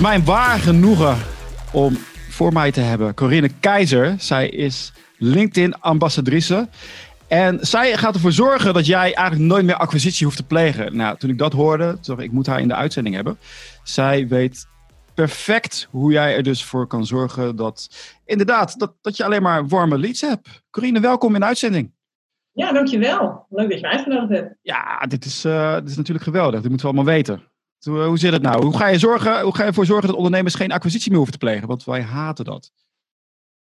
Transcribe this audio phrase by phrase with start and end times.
[0.00, 1.16] is mijn waar genoegen
[1.72, 1.96] om
[2.28, 4.14] voor mij te hebben Corinne Keizer.
[4.18, 6.68] Zij is LinkedIn-ambassadrice.
[7.28, 10.96] En zij gaat ervoor zorgen dat jij eigenlijk nooit meer acquisitie hoeft te plegen.
[10.96, 13.38] Nou, toen ik dat hoorde, toen ik, ik moet haar in de uitzending hebben.
[13.82, 14.66] Zij weet
[15.14, 17.88] perfect hoe jij er dus voor kan zorgen dat
[18.24, 20.62] inderdaad, dat, dat je alleen maar warme leads hebt.
[20.70, 21.92] Corinne, welkom in de uitzending.
[22.52, 23.46] Ja, dankjewel.
[23.48, 24.54] Leuk dat je mij uitgenodigd hebt.
[24.62, 26.60] Ja, dit is, uh, dit is natuurlijk geweldig.
[26.60, 27.49] Dit moeten we allemaal weten.
[27.80, 28.64] Hoe, hoe zit het nou?
[28.64, 31.38] Hoe ga, je zorgen, hoe ga je ervoor zorgen dat ondernemers geen acquisitie meer hoeven
[31.38, 31.68] te plegen?
[31.68, 32.72] Want wij haten dat.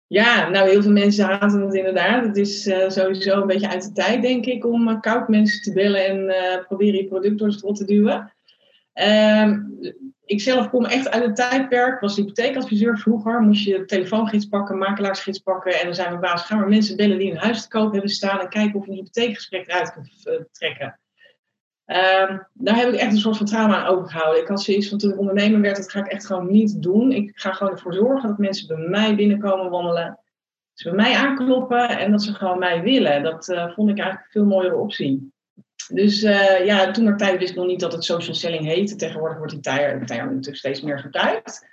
[0.07, 2.25] Ja, nou heel veel mensen haten het inderdaad.
[2.25, 5.63] Het is uh, sowieso een beetje uit de tijd, denk ik, om uh, koud mensen
[5.63, 8.33] te bellen en proberen je product door de strot te duwen.
[8.93, 9.61] Ehm,
[10.25, 13.41] ik zelf kom echt uit het tijdperk, was hypotheekadviseur vroeger.
[13.41, 15.79] Moest je telefoongids pakken, makelaarsgids pakken.
[15.79, 18.11] En dan zijn we baas, gaan we mensen bellen die een huis te koop hebben
[18.11, 18.41] staan.
[18.41, 20.99] En kijken of je een hypotheekgesprek eruit kunt trekken.
[21.91, 24.43] Um, daar heb ik echt een soort van trauma aan overgehouden.
[24.43, 27.13] Ik had zoiets van toen ik ondernemer werd, dat ga ik echt gewoon niet doen.
[27.13, 30.19] Ik ga gewoon ervoor zorgen dat mensen bij mij binnenkomen wandelen.
[30.73, 33.23] Ze bij mij aankloppen en dat ze gewoon mij willen.
[33.23, 35.33] Dat uh, vond ik eigenlijk een veel mooiere optie.
[35.89, 38.97] Dus uh, ja, toen tijd wist ik nog niet dat het social selling heette.
[38.97, 41.67] Tegenwoordig wordt die term natuurlijk steeds meer gebruikt.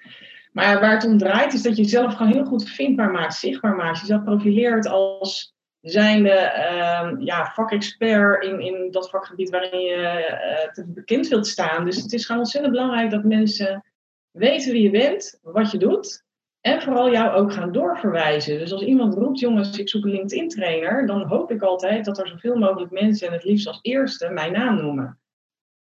[0.51, 3.75] Maar waar het om draait is dat je jezelf gewoon heel goed vindbaar maakt, zichtbaar
[3.75, 3.99] maakt.
[3.99, 5.54] Jezelf profileert als
[5.89, 11.85] zijnde uh, ja, vakexpert in, in dat vakgebied waarin je uh, bekend wilt staan.
[11.85, 13.83] Dus het is gewoon ontzettend belangrijk dat mensen
[14.31, 16.23] weten wie je bent, wat je doet.
[16.61, 18.59] En vooral jou ook gaan doorverwijzen.
[18.59, 22.27] Dus als iemand roept, jongens, ik zoek een LinkedIn-trainer, dan hoop ik altijd dat er
[22.27, 25.19] zoveel mogelijk mensen, en het liefst als eerste, mijn naam noemen.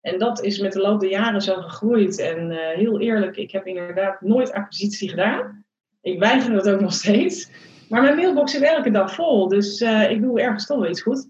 [0.02, 2.20] En dat is met de loop der jaren zo gegroeid.
[2.20, 5.66] En uh, heel eerlijk, ik heb inderdaad nooit acquisitie gedaan.
[6.02, 7.50] Ik weiger het ook nog steeds.
[7.92, 9.48] Maar mijn mailbox zit elke dag vol.
[9.48, 11.28] Dus uh, ik doe ergens toch wel iets goed.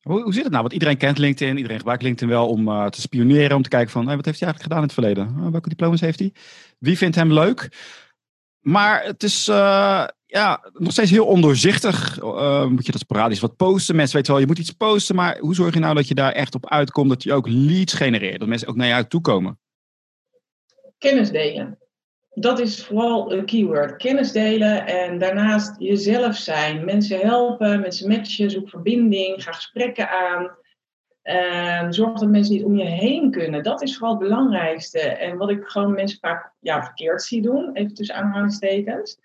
[0.00, 0.62] Hoe, hoe zit het nou?
[0.62, 1.56] Want iedereen kent LinkedIn.
[1.56, 3.56] Iedereen gebruikt LinkedIn wel om uh, te spioneren.
[3.56, 5.50] Om te kijken van, hey, wat heeft hij eigenlijk gedaan in het verleden?
[5.50, 6.32] welke diploma's heeft hij?
[6.78, 7.68] Wie vindt hem leuk?
[8.60, 9.44] Maar het is
[10.26, 12.20] ja, nog steeds heel ondoorzichtig.
[12.68, 13.96] Moet je dat sporadisch wat posten?
[13.96, 15.14] Mensen weten wel, je moet iets posten.
[15.14, 17.08] Maar hoe zorg je nou dat je daar echt op uitkomt?
[17.08, 18.38] Dat je ook leads genereert?
[18.38, 19.58] Dat mensen ook naar jou toe komen?
[20.98, 21.81] Kennis delen.
[22.34, 23.96] Dat is vooral een keyword.
[23.96, 26.84] Kennis delen en daarnaast jezelf zijn.
[26.84, 30.50] Mensen helpen, mensen matchen, zoek verbinding, ga gesprekken aan.
[31.24, 33.62] Uh, zorg dat mensen niet om je heen kunnen.
[33.62, 34.98] Dat is vooral het belangrijkste.
[34.98, 39.18] En wat ik gewoon mensen vaak ja, verkeerd zie doen, even tussen aanhalingstekens,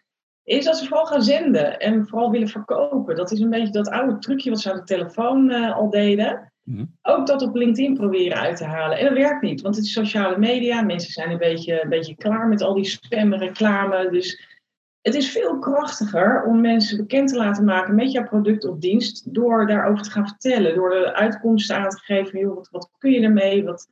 [0.44, 3.16] is dat ze vooral gaan zenden en vooral willen verkopen.
[3.16, 6.54] Dat is een beetje dat oude trucje wat ze aan de telefoon uh, al deden.
[6.68, 6.98] Mm-hmm.
[7.02, 8.98] Ook dat op LinkedIn proberen uit te halen.
[8.98, 10.82] En dat werkt niet, want het is sociale media.
[10.82, 14.10] Mensen zijn een beetje, een beetje klaar met al die spam reclame.
[14.12, 14.58] Dus
[15.02, 19.34] het is veel krachtiger om mensen bekend te laten maken met jouw product of dienst.
[19.34, 20.76] Door daarover te gaan vertellen.
[20.76, 22.56] Door de uitkomsten aan te geven.
[22.56, 23.64] Wat, wat kun je ermee?
[23.64, 23.88] Wat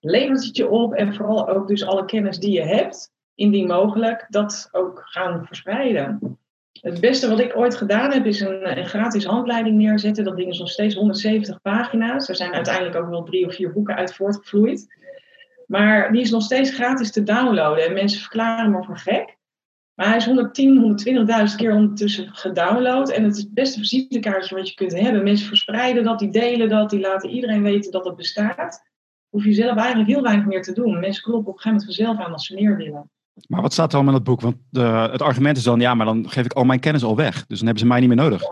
[0.00, 0.94] levert het je op?
[0.94, 6.38] En vooral ook dus alle kennis die je hebt, indien mogelijk, dat ook gaan verspreiden.
[6.80, 10.24] Het beste wat ik ooit gedaan heb, is een, gratis handleiding neerzetten.
[10.24, 12.28] Dat ding is nog steeds 170 pagina's.
[12.28, 14.86] Er zijn uiteindelijk ook wel drie of vier boeken uit voortgevloeid.
[15.66, 17.84] Maar die is nog steeds gratis te downloaden.
[17.84, 19.38] En mensen verklaren me voor gek.
[19.94, 23.10] Maar hij is 110, 120.000 keer ondertussen gedownload.
[23.10, 25.22] En het is het beste visitekaartje wat je kunt hebben.
[25.22, 28.88] Mensen verspreiden dat, die delen dat, die laten iedereen weten dat het bestaat.
[29.28, 31.00] Hoef je zelf eigenlijk heel weinig meer te doen.
[31.00, 33.10] Mensen kloppen op een gegeven moment vanzelf aan als ze meer willen.
[33.48, 34.40] Maar wat staat er allemaal in het boek?
[34.40, 37.16] Want de, het argument is dan, ja, maar dan geef ik al mijn kennis al
[37.16, 37.46] weg.
[37.46, 38.42] Dus dan hebben ze mij niet meer nodig.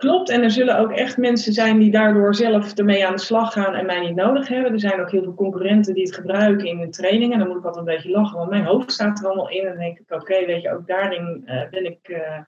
[0.00, 3.52] Klopt, en er zullen ook echt mensen zijn die daardoor zelf ermee aan de slag
[3.52, 4.72] gaan en mij niet nodig hebben.
[4.72, 7.38] Er zijn ook heel veel concurrenten die het gebruiken in hun trainingen.
[7.38, 9.60] Dan moet ik altijd een beetje lachen, want mijn hoofd staat er allemaal in.
[9.60, 12.38] En dan denk ik, oké, weet je, ook daarin uh, ben ik, uh,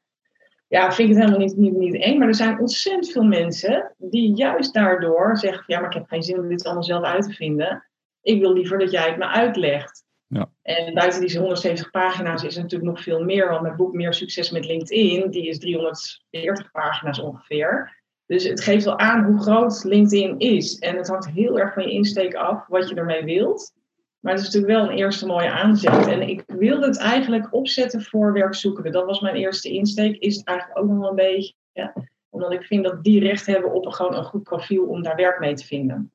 [0.69, 2.19] ja, vind ik het helemaal niet, niet, niet eng.
[2.19, 6.23] Maar er zijn ontzettend veel mensen die juist daardoor zeggen, ja, maar ik heb geen
[6.23, 7.87] zin om dit allemaal zelf uit te vinden.
[8.23, 10.05] Ik wil liever dat jij het me uitlegt.
[10.33, 10.51] Ja.
[10.63, 13.49] En buiten die 170 pagina's is er natuurlijk nog veel meer.
[13.49, 18.01] Want mijn boek Meer Succes met LinkedIn, die is 340 pagina's ongeveer.
[18.27, 20.79] Dus het geeft wel aan hoe groot LinkedIn is.
[20.79, 23.73] En het hangt heel erg van je insteek af wat je ermee wilt.
[24.21, 26.07] Maar het is natuurlijk wel een eerste mooie aanzet.
[26.07, 28.93] En ik wilde het eigenlijk opzetten voor werkzoekenden.
[28.93, 30.17] Dat was mijn eerste insteek.
[30.17, 31.55] Is het eigenlijk ook nog wel een beetje.
[31.73, 31.95] Ja,
[32.29, 35.17] omdat ik vind dat die recht hebben op een, gewoon een goed profiel om daar
[35.17, 36.13] werk mee te vinden.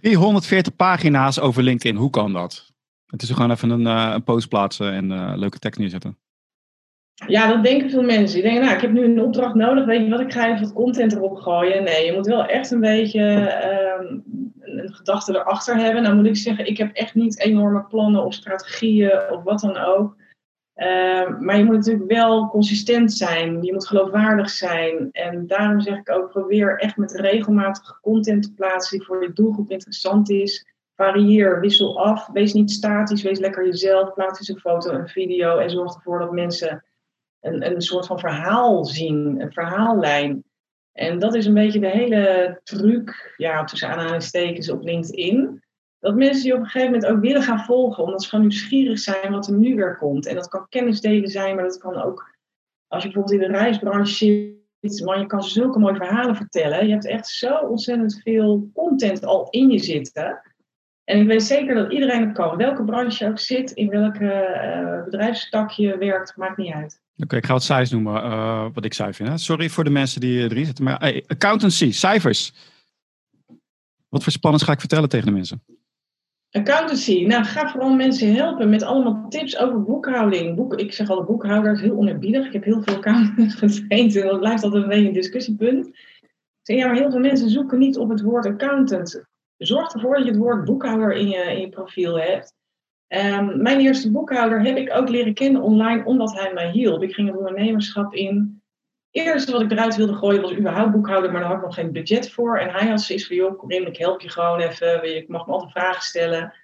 [0.00, 2.71] 340 pagina's over LinkedIn, hoe kan dat?
[3.12, 6.18] Het is gewoon even een, uh, een post plaatsen en uh, leuke tekst neerzetten.
[7.26, 8.34] Ja, dat denken veel mensen.
[8.34, 9.84] Die denken, nou, ik heb nu een opdracht nodig.
[9.84, 11.84] Weet je wat, ik ga even wat content erop gooien.
[11.84, 14.10] Nee, je moet wel echt een beetje uh,
[14.60, 16.02] een gedachte erachter hebben.
[16.02, 19.76] Nou moet ik zeggen, ik heb echt niet enorme plannen of strategieën of wat dan
[19.76, 20.16] ook.
[20.74, 23.62] Ehm, maar je moet natuurlijk wel consistent zijn.
[23.62, 25.08] Je moet geloofwaardig zijn.
[25.12, 29.32] En daarom zeg ik ook, probeer echt met regelmatige content te plaatsen die voor je
[29.32, 30.71] doelgroep interessant is
[31.02, 35.58] varieer, wissel af, wees niet statisch, wees lekker jezelf, plaats eens een foto, een video
[35.58, 36.84] en zorg ervoor dat mensen
[37.40, 40.44] een, een soort van verhaal zien, een verhaallijn.
[40.92, 45.62] En dat is een beetje de hele truc, ja, tussen aanhalingstekens op LinkedIn.
[45.98, 48.98] Dat mensen je op een gegeven moment ook willen gaan volgen, omdat ze gewoon nieuwsgierig
[48.98, 50.26] zijn wat er nu weer komt.
[50.26, 52.34] En dat kan kennisdelen zijn, maar dat kan ook,
[52.88, 56.86] als je bijvoorbeeld in de reisbranche zit, man, je kan zulke mooie verhalen vertellen.
[56.86, 60.51] Je hebt echt zo ontzettend veel content al in je zitten.
[61.04, 62.56] En ik weet zeker dat iedereen het kan.
[62.56, 67.00] Welke branche je ook zit, in welke uh, bedrijfstak je werkt, maakt niet uit.
[67.16, 69.28] Oké, ik ga wat cijfers noemen, uh, wat ik saai vind.
[69.28, 69.38] Hè?
[69.38, 70.84] Sorry voor de mensen die erin zitten.
[70.84, 72.52] Maar hey, accountancy, cijfers.
[74.08, 75.62] Wat voor spannends ga ik vertellen tegen de mensen?
[76.50, 77.24] Accountancy.
[77.26, 80.56] Nou, ga vooral mensen helpen met allemaal tips over boekhouding.
[80.56, 82.46] Boek, ik zeg al, boekhouder is heel onerbiedig.
[82.46, 85.90] Ik heb heel veel accountants getraind en dat blijft altijd een beetje een discussiepunt.
[86.62, 89.24] zeg, ja, maar heel veel mensen zoeken niet op het woord accountant.
[89.66, 92.54] Zorg ervoor dat je het woord boekhouder in je, in je profiel hebt.
[93.08, 97.02] Um, mijn eerste boekhouder heb ik ook leren kennen online omdat hij mij hielp.
[97.02, 98.62] Ik ging het ondernemerschap in.
[99.10, 101.74] Het eerste wat ik eruit wilde gooien was überhaupt boekhouder, maar daar had ik nog
[101.74, 102.58] geen budget voor.
[102.58, 105.16] En hij had zoiets van, joh, kom ik help je gewoon even.
[105.16, 106.54] Ik mag me altijd vragen stellen.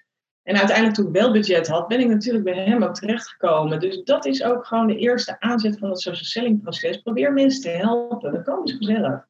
[0.43, 3.79] En uiteindelijk toen ik wel budget had, ben ik natuurlijk bij hem ook terechtgekomen.
[3.79, 6.97] Dus dat is ook gewoon de eerste aanzet van het social selling proces.
[6.97, 9.28] Probeer mensen te helpen, dan komen ze vanzelf.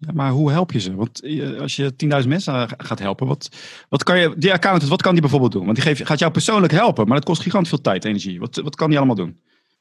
[0.00, 0.94] Ja, maar hoe help je ze?
[0.94, 1.92] Want eh, als je
[2.22, 3.48] 10.000 mensen gaat helpen, wat,
[3.88, 5.64] wat kan je, die accountant, wat kan die bijvoorbeeld doen?
[5.64, 8.40] Want die geeft, gaat jou persoonlijk helpen, maar dat kost gigantisch veel tijd en energie.
[8.40, 9.40] Wat, wat kan die allemaal doen?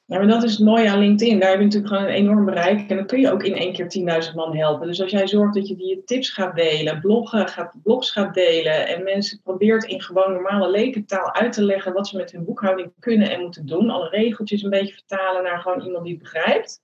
[0.10, 1.40] Ja, maar dat is het mooie aan LinkedIn.
[1.40, 2.90] Daar heb je natuurlijk gewoon een enorm bereik.
[2.90, 4.88] En dan kun je ook in één keer 10.000 man helpen.
[4.88, 8.88] Dus als jij zorgt dat je die tips gaat delen, bloggen gaat, blogs gaat delen.
[8.88, 12.92] En mensen probeert in gewoon normale lekentaal uit te leggen wat ze met hun boekhouding
[13.00, 13.90] kunnen en moeten doen.
[13.90, 16.82] Alle regeltjes een beetje vertalen naar gewoon iemand die het begrijpt.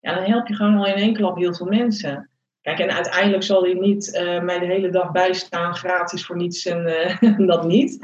[0.00, 2.29] Ja, dan help je gewoon al in één klap heel veel mensen.
[2.60, 6.66] Kijk, en uiteindelijk zal hij niet uh, mij de hele dag bijstaan, gratis voor niets
[6.66, 6.86] en
[7.20, 7.98] uh, dat niet.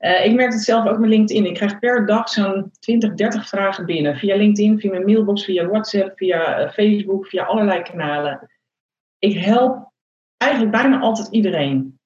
[0.00, 1.46] Uh, ik merk het zelf ook met LinkedIn.
[1.46, 4.16] Ik krijg per dag zo'n 20, 30 vragen binnen.
[4.16, 8.50] Via LinkedIn, via mijn mailbox, via WhatsApp, via Facebook, via allerlei kanalen.
[9.18, 9.92] Ik help
[10.36, 11.98] eigenlijk bijna altijd iedereen.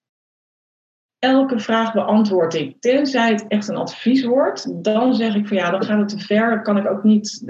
[1.19, 2.81] Elke vraag beantwoord ik.
[2.81, 6.19] Tenzij het echt een advies wordt, dan zeg ik van ja, dan gaat het te
[6.19, 6.63] ver.
[6.63, 7.43] Kan ik ook niet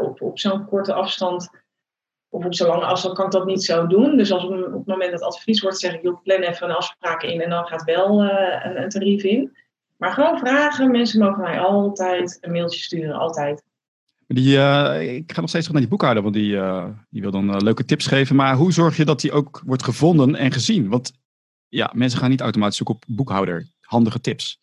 [0.00, 1.63] op, op zo'n korte afstand
[2.34, 4.16] of op zo'n lange afstand kan ik dat niet zo doen.
[4.16, 7.22] Dus als op het moment dat advies wordt, zeg ik, joh, plan even een afspraak
[7.22, 8.30] in en dan gaat wel uh,
[8.62, 9.56] een, een, tarief in.
[9.96, 13.62] Maar gewoon vragen, mensen mogen mij altijd een mailtje sturen, altijd.
[14.26, 17.30] Die, uh, ik ga nog steeds terug naar die boekhouder, want die, uh, die wil
[17.30, 18.36] dan leuke tips geven.
[18.36, 20.88] Maar hoe zorg je dat die ook wordt gevonden en gezien?
[20.88, 21.12] Want
[21.68, 24.60] ja, mensen gaan niet automatisch zoeken op boekhouder, handige tips.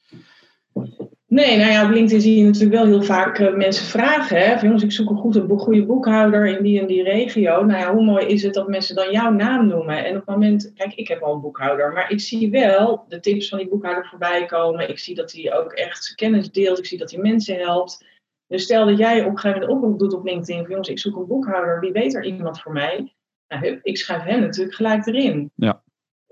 [1.31, 4.37] Nee, nou ja, op LinkedIn zie je natuurlijk wel heel vaak uh, mensen vragen.
[4.37, 4.57] Hè?
[4.57, 7.65] Van, jongens, ik zoek een, goed, een goede boekhouder in die en die regio.
[7.65, 10.05] Nou ja, hoe mooi is het dat mensen dan jouw naam noemen?
[10.05, 13.19] En op het moment, kijk, ik heb al een boekhouder, maar ik zie wel de
[13.19, 14.89] tips van die boekhouder voorbij komen.
[14.89, 16.79] Ik zie dat hij ook echt zijn kennis deelt.
[16.79, 18.05] Ik zie dat hij mensen helpt.
[18.47, 20.99] Dus stel dat jij op een gegeven moment oproep doet op LinkedIn van, jongens, ik
[20.99, 21.79] zoek een boekhouder.
[21.79, 23.13] Wie weet er iemand voor mij?
[23.47, 25.51] Nou, ik schrijf hem natuurlijk gelijk erin.
[25.55, 25.83] Ja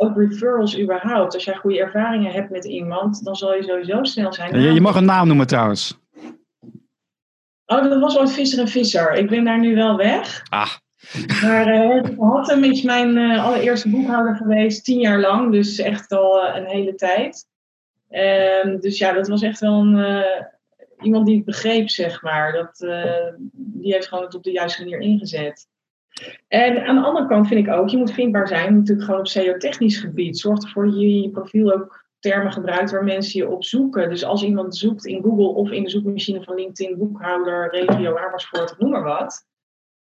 [0.01, 1.33] ook referrals überhaupt.
[1.33, 4.61] Als jij goede ervaringen hebt met iemand, dan zal je sowieso snel zijn.
[4.61, 5.99] Je, je mag een naam noemen trouwens.
[7.65, 9.13] Oh, dat was ooit Visser en Visser.
[9.13, 10.43] Ik ben daar nu wel weg.
[10.49, 10.69] Ah.
[11.41, 15.51] Maar uh, Hattem is mijn uh, allereerste boekhouder geweest, tien jaar lang.
[15.51, 17.45] Dus echt al uh, een hele tijd.
[18.65, 20.25] Um, dus ja, dat was echt wel een,
[21.01, 22.51] iemand die het begreep, zeg maar.
[22.51, 22.77] Dat,
[23.53, 25.68] die heeft gewoon het op de juiste manier ingezet.
[26.47, 29.28] En aan de andere kant vind ik ook, je moet vindbaar zijn, natuurlijk gewoon op
[29.28, 30.38] SEO-technisch gebied.
[30.38, 34.09] Zorg ervoor dat je je profiel ook termen gebruikt waar mensen je op zoeken.
[34.09, 38.80] Dus als iemand zoekt in Google of in de zoekmachine van LinkedIn, boekhouder, regio, Amersfoort,
[38.80, 39.47] noem maar wat.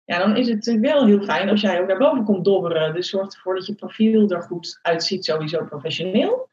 [0.03, 2.93] Ja, dan is het wel heel fijn als jij ook naar boven komt dobberen.
[2.93, 6.49] Dus zorg ervoor dat je profiel er goed uitziet, sowieso professioneel.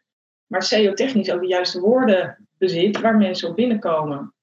[0.47, 4.35] Maar SEO-technisch ook de juiste woorden bezit waar mensen op binnenkomen.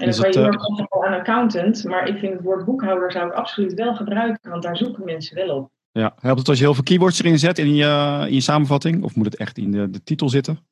[0.00, 3.26] En dan kan je heel erg aan accountant, maar ik vind het woord boekhouder zou
[3.26, 5.70] ik absoluut wel gebruiken, want daar zoeken mensen wel op.
[5.92, 9.02] Ja, helpt het als je heel veel keywords erin zet in je, in je samenvatting?
[9.02, 10.66] Of moet het echt in de, de titel zitten?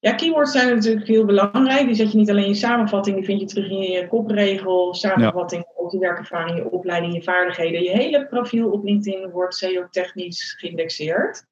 [0.00, 1.86] Ja, keywords zijn natuurlijk heel belangrijk.
[1.86, 4.94] Die zet je niet alleen in je samenvatting, die vind je terug in je kopregel,
[4.94, 5.82] samenvatting, ja.
[5.82, 7.82] ook je werkervaring, je opleiding, je vaardigheden.
[7.82, 11.46] Je hele profiel op LinkedIn wordt SEO-technisch geïndexeerd.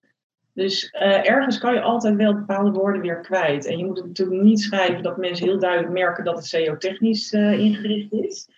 [0.56, 3.66] Dus uh, ergens kan je altijd wel bepaalde woorden weer kwijt.
[3.66, 7.32] En je moet het natuurlijk niet schrijven dat mensen heel duidelijk merken dat het SEO-technisch
[7.32, 8.48] uh, ingericht is.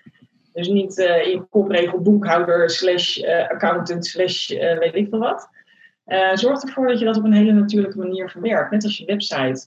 [0.52, 5.49] Dus niet uh, in kopregel boekhouder slash accountant slash weet ik veel wat.
[6.35, 8.71] zorg ervoor dat je dat op een hele natuurlijke manier verwerkt.
[8.71, 9.67] Net als je website.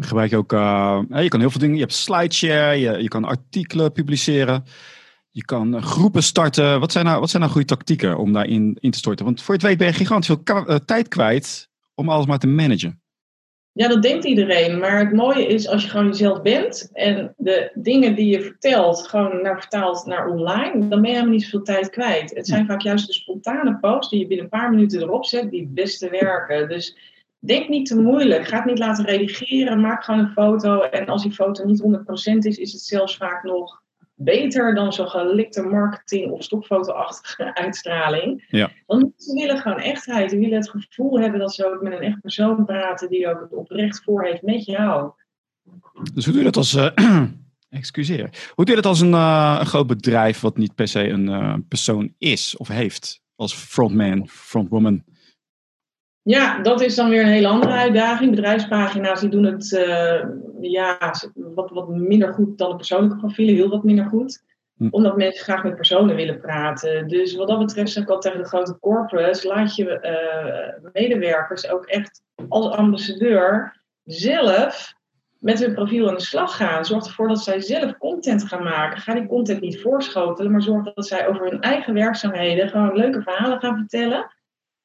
[0.00, 1.74] Gebruik je ook, je kan heel veel dingen.
[1.74, 4.64] Je hebt slideshare, je, je kan artikelen publiceren.
[5.30, 6.80] Je kan groepen starten.
[6.80, 9.24] Wat zijn nou, wat zijn nou goede tactieken om daarin in te storten?
[9.24, 12.46] Want voor je het weet ben je gigantisch veel tijd kwijt om alles maar te
[12.46, 13.00] managen?
[13.72, 14.78] Ja, dat denkt iedereen.
[14.78, 19.08] Maar het mooie is als je gewoon jezelf bent en de dingen die je vertelt,
[19.08, 22.34] gewoon naar vertaalt naar online, dan ben je helemaal niet zoveel tijd kwijt.
[22.34, 25.50] Het zijn vaak juist de spontane posts die je binnen een paar minuten erop zet,
[25.50, 26.68] die het beste werken.
[26.68, 26.96] Dus
[27.38, 28.46] denk niet te moeilijk.
[28.46, 29.80] Ga het niet laten redigeren.
[29.80, 30.80] Maak gewoon een foto.
[30.80, 31.84] En als die foto niet 100%
[32.38, 33.79] is, is het zelfs vaak nog
[34.22, 38.44] beter dan zo'n gelikte marketing- of stokfotoachtige uitstraling.
[38.48, 38.70] Ja.
[38.86, 40.30] Want ze willen gewoon echtheid.
[40.30, 43.40] Ze willen het gevoel hebben dat ze ook met een echt persoon praten die ook
[43.40, 45.10] het oprecht voor heeft met jou.
[46.14, 46.74] Dus hoe doe je dat als.
[46.74, 46.90] Uh,
[47.70, 48.50] excuseer.
[48.54, 51.28] Hoe doe je dat als een, uh, een groot bedrijf wat niet per se een
[51.28, 53.20] uh, persoon is of heeft?
[53.36, 55.04] Als frontman, frontwoman?
[56.30, 58.30] Ja, dat is dan weer een hele andere uitdaging.
[58.30, 60.24] Bedrijfspagina's die doen het uh,
[60.60, 64.44] ja, wat, wat minder goed dan de persoonlijke profielen, heel wat minder goed.
[64.76, 64.88] Hm.
[64.90, 67.08] Omdat mensen graag met personen willen praten.
[67.08, 71.68] Dus wat dat betreft zeg ik al tegen de grote corporates, laat je uh, medewerkers
[71.68, 74.94] ook echt als ambassadeur zelf
[75.38, 76.84] met hun profiel aan de slag gaan.
[76.84, 79.00] Zorg ervoor dat zij zelf content gaan maken.
[79.00, 83.22] Ga die content niet voorschotelen, maar zorg dat zij over hun eigen werkzaamheden gewoon leuke
[83.22, 84.38] verhalen gaan vertellen.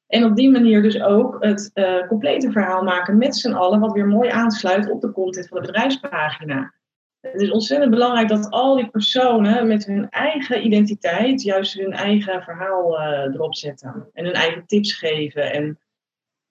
[0.06, 3.92] En op die manier dus ook het uh, complete verhaal maken met z'n allen, wat
[3.92, 6.74] weer mooi aansluit op de content van de bedrijfspagina.
[7.20, 12.42] Het is ontzettend belangrijk dat al die personen met hun eigen identiteit juist hun eigen
[12.42, 14.08] verhaal uh, erop zetten.
[14.12, 15.52] En hun eigen tips geven.
[15.52, 15.78] En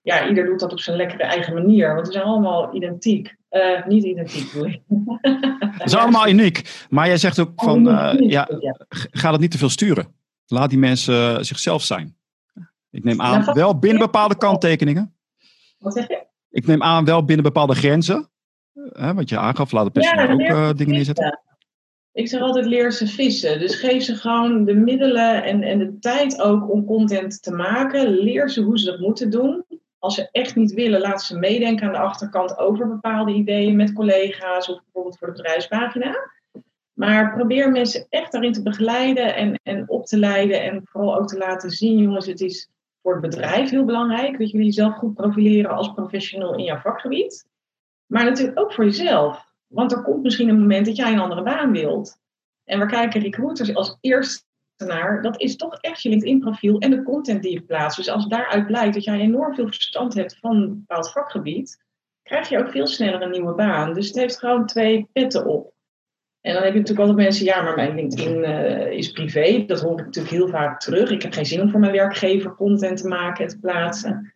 [0.02, 3.36] ja, ieder doet dat op zijn lekkere eigen manier, want we zijn allemaal identiek.
[3.52, 4.82] Uh, niet identiek bedoel ik.
[5.62, 6.86] Het is allemaal uniek.
[6.90, 7.84] Maar jij zegt ook van,
[8.28, 8.48] ja,
[9.12, 10.08] ga dat niet te veel sturen.
[10.46, 12.16] Laat die mensen zichzelf zijn.
[12.96, 15.16] Ik neem aan nou, wel binnen bepaalde kanttekeningen.
[15.78, 16.26] Wat zeg je?
[16.50, 18.30] Ik neem aan wel binnen bepaalde grenzen.
[18.74, 21.40] Hè, wat je aangaf, laat de personeel ja, ook uh, dingen neerzetten.
[22.12, 23.60] Ik zeg altijd leer ze vissen.
[23.60, 28.10] Dus geef ze gewoon de middelen en, en de tijd ook om content te maken.
[28.10, 29.66] Leer ze hoe ze dat moeten doen.
[30.00, 33.94] Als ze echt niet willen, laat ze meedenken aan de achterkant over bepaalde ideeën met
[33.94, 36.16] collega's of bijvoorbeeld voor de bedrijfspagina.
[36.94, 40.64] Maar probeer mensen echt daarin te begeleiden en, en op te leiden.
[40.64, 42.70] En vooral ook te laten zien, jongens, het is
[43.06, 44.40] voor het bedrijf heel belangrijk.
[44.40, 47.48] Dat jullie jezelf goed profileren als professional in jouw vakgebied.
[48.06, 49.54] Maar natuurlijk ook voor jezelf.
[49.68, 52.20] Want er komt misschien een moment dat jij een andere baan wilt.
[52.64, 54.44] En waar kijken recruiters als eerste
[54.78, 55.22] naar?
[55.22, 57.98] Dat is toch echt je LinkedIn-profiel en de content die je plaatst.
[57.98, 61.84] Dus als daaruit blijkt dat jij enorm veel verstand hebt van een bepaald vakgebied,
[62.24, 63.94] krijg je ook veel sneller een nieuwe baan.
[63.94, 65.75] Dus het heeft gewoon twee petten op.
[66.46, 69.64] En dan heb je natuurlijk altijd mensen, ja, maar mijn LinkedIn uh, is privé.
[69.68, 71.10] Dat hoor ik natuurlijk heel vaak terug.
[71.10, 74.34] Ik heb geen zin om voor mijn werkgever content te maken en te plaatsen.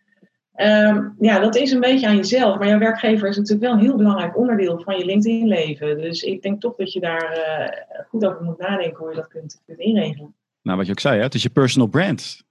[0.56, 2.58] Um, ja, dat is een beetje aan jezelf.
[2.58, 5.98] Maar jouw werkgever is natuurlijk wel een heel belangrijk onderdeel van je LinkedIn-leven.
[5.98, 9.28] Dus ik denk toch dat je daar uh, goed over moet nadenken hoe je dat
[9.28, 10.36] kunt, kunt inregelen.
[10.62, 11.24] Nou, wat je ook zei, hè?
[11.24, 12.44] het is je personal brand.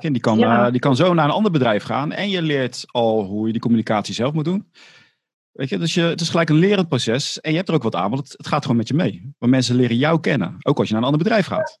[0.00, 0.66] Die kan, ja.
[0.66, 3.52] uh, die kan zo naar een ander bedrijf gaan en je leert al hoe je
[3.52, 4.66] die communicatie zelf moet doen.
[5.54, 7.82] Weet je, dus je, het is gelijk een lerend proces en je hebt er ook
[7.82, 9.34] wat aan, want het, het gaat gewoon met je mee.
[9.38, 11.78] Want mensen leren jou kennen, ook als je naar een ander bedrijf gaat.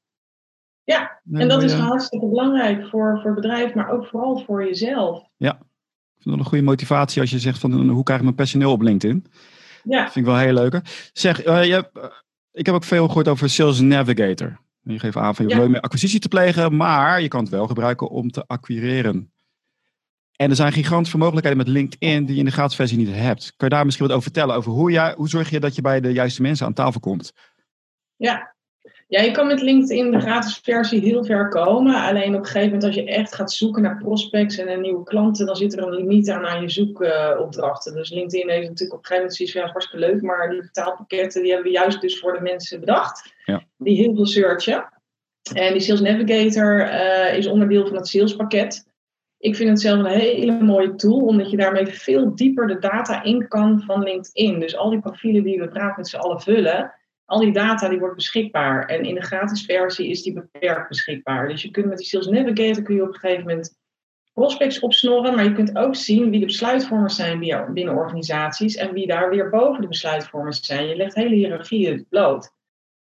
[0.84, 5.28] Ja, en dat is hartstikke belangrijk voor, voor het bedrijf, maar ook vooral voor jezelf.
[5.36, 8.36] Ja, ik vind dat een goede motivatie als je zegt van hoe krijg ik mijn
[8.36, 9.26] personeel op LinkedIn.
[9.84, 10.02] Ja.
[10.02, 10.80] Dat vind ik wel heel leuk.
[11.12, 12.04] Zeg, uh, je hebt, uh,
[12.52, 14.62] ik heb ook veel gehoord over Sales Navigator.
[14.82, 15.68] Je geeft aan van je ja.
[15.68, 19.32] meer acquisitie te plegen, maar je kan het wel gebruiken om te acquireren.
[20.36, 23.52] En er zijn gigantische mogelijkheden met LinkedIn die je in de gratis versie niet hebt.
[23.56, 24.56] Kan je daar misschien wat over vertellen?
[24.56, 27.32] Over hoe, jij, hoe zorg je dat je bij de juiste mensen aan tafel komt?
[28.16, 28.54] Ja.
[29.08, 31.94] ja, je kan met LinkedIn de gratis versie heel ver komen.
[31.94, 35.46] Alleen op een gegeven moment als je echt gaat zoeken naar prospects en nieuwe klanten,
[35.46, 37.94] dan zit er een limiet aan aan je zoekopdrachten.
[37.94, 40.60] dus LinkedIn heeft natuurlijk op een gegeven moment zoiets van ja, hartstikke leuk, maar die
[40.60, 43.32] betaalpakketten die hebben we juist dus voor de mensen bedacht.
[43.44, 43.62] Ja.
[43.76, 44.88] Die heel veel searchen.
[45.54, 48.84] En die Sales Navigator uh, is onderdeel van het salespakket.
[49.44, 53.22] Ik vind het zelf een hele mooie tool, omdat je daarmee veel dieper de data
[53.22, 54.60] in kan van LinkedIn.
[54.60, 57.98] Dus al die profielen die we braaf met z'n allen vullen, al die data die
[57.98, 58.86] wordt beschikbaar.
[58.86, 61.48] En in de gratis versie is die beperkt beschikbaar.
[61.48, 63.78] Dus je kunt met die Sales Navigator kun je op een gegeven moment
[64.32, 67.38] prospects opsnorren, maar je kunt ook zien wie de besluitvormers zijn
[67.72, 70.88] binnen organisaties en wie daar weer boven de besluitvormers zijn.
[70.88, 72.52] Je legt hele hiërarchieën bloot.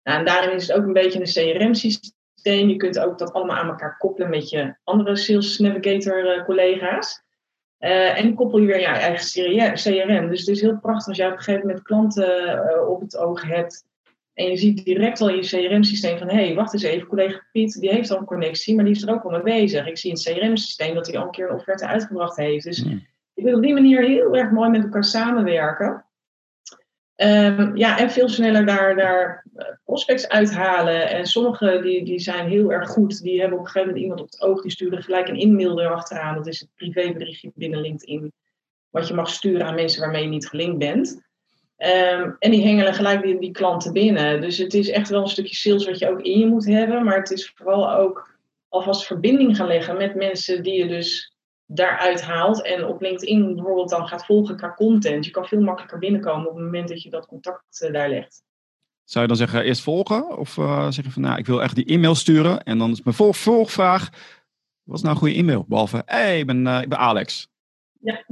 [0.02, 2.12] Nou, en daarin is het ook een beetje een CRM-systeem
[2.52, 7.22] je kunt ook dat allemaal aan elkaar koppelen met je andere Sales Navigator eh, collega's.
[7.80, 10.28] Uh, en koppel je weer je eigen CRM.
[10.28, 13.16] Dus het is heel prachtig als je op een gegeven moment klanten uh, op het
[13.16, 13.84] oog hebt.
[14.34, 16.28] En je ziet direct al in je CRM-systeem van...
[16.28, 18.74] hé, hey, wacht eens even, collega Piet, die heeft al een connectie...
[18.74, 19.86] maar die is er ook al mee bezig.
[19.86, 22.64] Ik zie in het CRM-systeem dat hij al een keer een offerte uitgebracht heeft.
[22.64, 22.78] Dus
[23.34, 26.04] je kunt op die manier heel erg mooi met elkaar samenwerken.
[27.16, 31.08] Ehm, ja, en veel sneller daar, daar eh, prospects uithalen.
[31.08, 33.22] En sommige die, die zijn heel erg goed.
[33.22, 34.62] Die hebben op een gegeven moment iemand op het oog.
[34.62, 36.34] Die sturen gelijk een e-mail erachteraan.
[36.34, 38.32] Dat is het privéberichtje binnen LinkedIn.
[38.90, 41.22] Wat je mag sturen aan mensen waarmee je niet gelinkt bent.
[41.76, 44.40] Ehm, en die hengelen gelijk die, die klanten binnen.
[44.40, 47.04] Dus het is echt wel een stukje sales wat je ook in je moet hebben.
[47.04, 51.33] Maar het is vooral ook alvast verbinding gaan leggen met mensen die je dus
[51.66, 52.62] daaruit haalt.
[52.62, 55.24] En op LinkedIn bijvoorbeeld dan gaat volgen qua content.
[55.24, 58.42] Je kan veel makkelijker binnenkomen op het moment dat je dat contact uh, daar legt.
[59.04, 60.38] Zou je dan zeggen eerst volgen?
[60.38, 62.62] Of uh, zeg je van nou, ik wil echt die e-mail sturen.
[62.62, 64.10] En dan is mijn volgvraag.
[64.82, 65.64] Wat is nou een goede e-mail?
[65.68, 67.48] Behalve, hé, hey, ik, ben, uh, ik ben Alex.
[68.00, 68.24] Ja,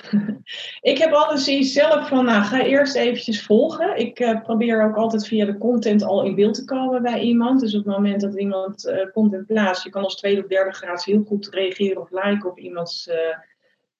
[0.92, 3.98] ik heb altijd zoiets zelf van, nou, ga eerst eventjes volgen.
[3.98, 7.60] Ik uh, probeer ook altijd via de content al in beeld te komen bij iemand.
[7.60, 10.72] Dus op het moment dat iemand uh, content plaatst, je kan als tweede of derde
[10.72, 13.14] graad heel goed reageren of liken op iemands uh,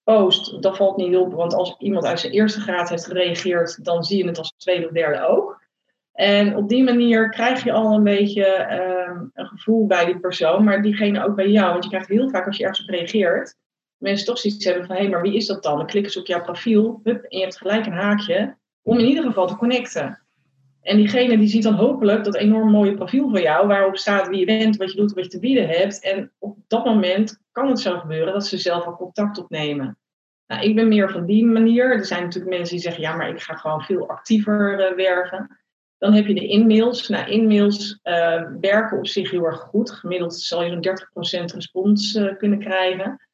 [0.05, 0.63] post.
[0.63, 4.19] Dat valt niet op, want als iemand uit zijn eerste graad heeft gereageerd, dan zie
[4.19, 5.61] je het als tweede of derde ook.
[6.13, 8.67] En op die manier krijg je al een beetje
[9.35, 11.71] een gevoel bij die persoon, maar diegene ook bij jou.
[11.71, 13.57] Want je krijgt heel vaak als je ergens op reageert,
[14.03, 15.77] mensen toch zoiets hebben van, hé, hey, maar wie is dat dan?
[15.77, 19.07] Dan klikken ze op jouw profiel, hup, en je hebt gelijk een haakje om in
[19.07, 20.23] ieder geval te connecten.
[20.83, 24.39] En diegene die ziet dan hopelijk dat enorm mooie profiel van jou, waarop staat wie
[24.39, 26.03] je bent, wat je doet, wat je te bieden hebt.
[26.03, 29.99] En op dat moment kan het zo gebeuren dat ze zelf al contact opnemen.
[30.47, 31.91] Nou, ik ben meer van die manier.
[31.91, 35.59] Er zijn natuurlijk mensen die zeggen, ja, maar ik ga gewoon veel actiever uh, werken.
[35.99, 37.09] Dan heb je de inmails.
[37.09, 39.91] Nou, inmails uh, werken op zich heel erg goed.
[39.91, 43.29] Gemiddeld zal je zo'n 30% respons uh, kunnen krijgen.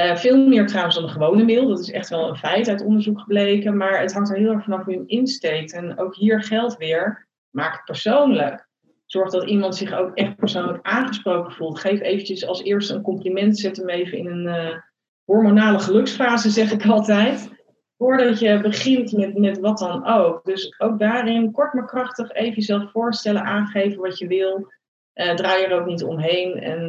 [0.00, 1.68] Uh, veel meer trouwens dan de gewone mail.
[1.68, 3.76] Dat is echt wel een feit uit onderzoek gebleken.
[3.76, 5.72] Maar het hangt er heel erg vanaf hoe je hem insteekt.
[5.72, 8.68] En ook hier geldt weer, maak het persoonlijk.
[9.06, 11.78] Zorg dat iemand zich ook echt persoonlijk aangesproken voelt.
[11.78, 13.58] Geef eventjes als eerste een compliment.
[13.58, 14.76] Zet hem even in een uh,
[15.24, 17.50] hormonale geluksfase, zeg ik altijd.
[17.96, 20.44] Voordat je begint met, met wat dan ook.
[20.44, 24.72] Dus ook daarin kort maar krachtig even jezelf voorstellen, aangeven wat je wil.
[25.14, 26.88] Uh, draai er ook niet omheen en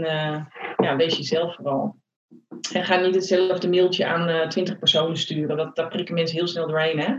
[0.77, 1.98] ja, wees jezelf vooral.
[2.71, 5.57] En ga niet hetzelfde mailtje aan uh, 20 personen sturen.
[5.57, 7.15] Dat, daar prikken mensen heel snel doorheen, hè?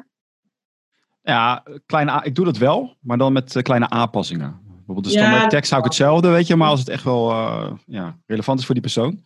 [1.23, 4.61] Ja, kleine, ik doe dat wel, maar dan met uh, kleine aanpassingen.
[4.65, 6.57] Bijvoorbeeld de standaard ja, tekst hou ik hetzelfde, weet je.
[6.57, 9.25] Maar als het echt wel uh, ja, relevant is voor die persoon,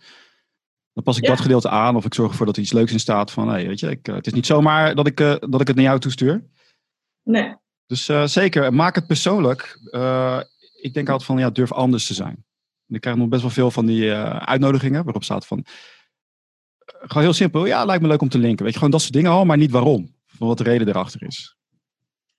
[0.93, 1.29] dan pas ik ja.
[1.29, 1.97] dat gedeelte aan.
[1.97, 4.07] Of ik zorg ervoor dat er iets leuks in staat van, hey, weet je, ik,
[4.07, 6.45] het is niet zomaar dat ik, dat ik het naar jou toestuur.
[7.23, 7.57] Nee.
[7.87, 9.79] Dus zeker, maak het persoonlijk.
[10.81, 12.45] ik denk altijd van, ja, durf anders te zijn.
[12.89, 15.65] Ik krijg nog best wel veel van die uitnodigingen waarop staat van
[16.85, 17.67] gewoon heel simpel.
[17.67, 18.63] Ja, lijkt me leuk om te linken.
[18.63, 20.15] Weet je, gewoon dat soort dingen al, maar niet waarom.
[20.27, 21.57] Van wat de reden erachter is.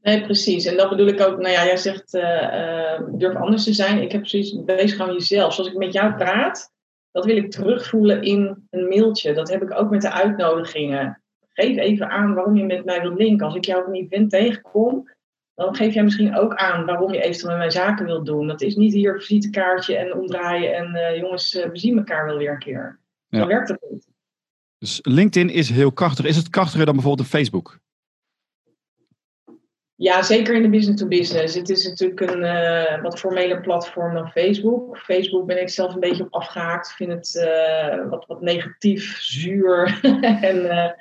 [0.02, 0.66] Nee, precies.
[0.66, 1.38] En dat bedoel ik ook.
[1.38, 4.02] Nou ja, jij zegt uh, durf anders te zijn.
[4.02, 5.54] Ik heb zoiets bezig gewoon jezelf.
[5.54, 6.72] Zoals ik met jou praat,
[7.12, 9.34] dat wil ik terugvoelen in een mailtje.
[9.34, 11.22] Dat heb ik ook met de uitnodigingen.
[11.54, 13.46] Geef even aan waarom je met mij wilt linken.
[13.46, 15.10] Als ik jou op een event tegenkom,
[15.56, 18.48] dan geef jij misschien ook aan waarom je eventueel met mij zaken wilt doen.
[18.48, 22.38] Dat is niet hier een visitekaartje en omdraaien en uh, jongens, we zien elkaar wel
[22.38, 23.00] weer een keer.
[23.28, 23.40] Ja.
[23.40, 24.08] Dan werkt het niet.
[24.78, 26.26] Dus LinkedIn is heel krachtig.
[26.26, 27.80] Is het krachtiger dan bijvoorbeeld een Facebook?
[29.98, 31.56] Ja, zeker in de business to business.
[31.56, 34.98] Het is natuurlijk een uh, wat formeler platform dan Facebook.
[34.98, 36.90] Facebook ben ik zelf een beetje op afgehaakt.
[36.90, 40.00] Ik vind het uh, wat, wat negatief, zuur
[40.42, 40.96] en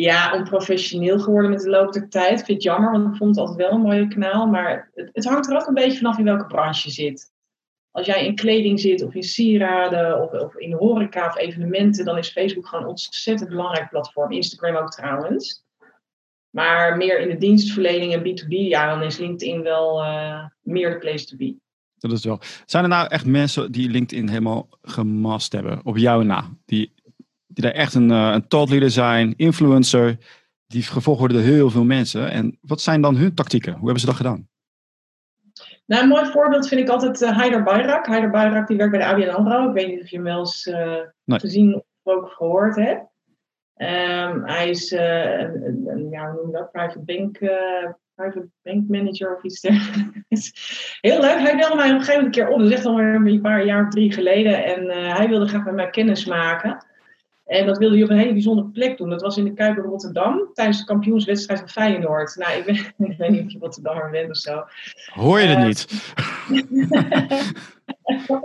[0.00, 2.38] ja, onprofessioneel geworden met de loop der tijd.
[2.38, 4.46] Ik vind het jammer, want ik vond het altijd wel een mooie kanaal.
[4.46, 7.32] Maar het, het hangt er ook een beetje vanaf in welke branche je zit.
[7.90, 12.18] Als jij in kleding zit of in sieraden of, of in horeca of evenementen, dan
[12.18, 14.32] is Facebook gewoon een ontzettend belangrijk platform.
[14.32, 15.64] Instagram ook trouwens.
[16.50, 20.98] Maar meer in de dienstverlening en B2B, ja, dan is LinkedIn wel uh, meer de
[20.98, 21.56] place to be.
[21.98, 22.40] Dat is wel.
[22.66, 26.50] Zijn er nou echt mensen die LinkedIn helemaal gemast hebben, op jou na?
[26.64, 26.92] Die,
[27.54, 30.16] die daar echt een, uh, een zijn, influencer,
[30.66, 32.30] die gevolgd worden door heel veel mensen.
[32.30, 33.72] En wat zijn dan hun tactieken?
[33.72, 34.48] Hoe hebben ze dat gedaan?
[35.86, 38.06] Nou, een mooi voorbeeld vind ik altijd uh, Haider Bayrak.
[38.06, 39.68] Haider Bayrak die werkt bij de ABN AMRO.
[39.68, 41.38] Ik weet niet of je hem wel eens uh, nee.
[41.38, 43.10] gezien of ook gehoord hebt.
[43.76, 46.72] Um, hij is uh, een, een, ja, hoe noem je dat?
[46.72, 47.38] Private bank,
[48.14, 50.52] private bank manager of iets dergelijks.
[51.00, 51.38] Heel leuk.
[51.38, 52.58] Hij belde mij op een gegeven moment een keer op.
[52.58, 54.64] Dat is echt alweer een paar jaar of drie geleden.
[54.64, 56.86] En hij wilde graag met mij kennis maken.
[57.52, 59.10] En dat wilde hij op een hele bijzondere plek doen.
[59.10, 62.36] Dat was in de Kuip in Rotterdam tijdens de kampioenswedstrijd van Feyenoord.
[62.36, 62.76] Nou, ik, ben,
[63.10, 64.64] ik weet niet of je Rotterdammer bent of zo.
[65.12, 66.14] Hoor je het uh, niet?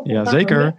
[0.13, 0.75] ja, zeker.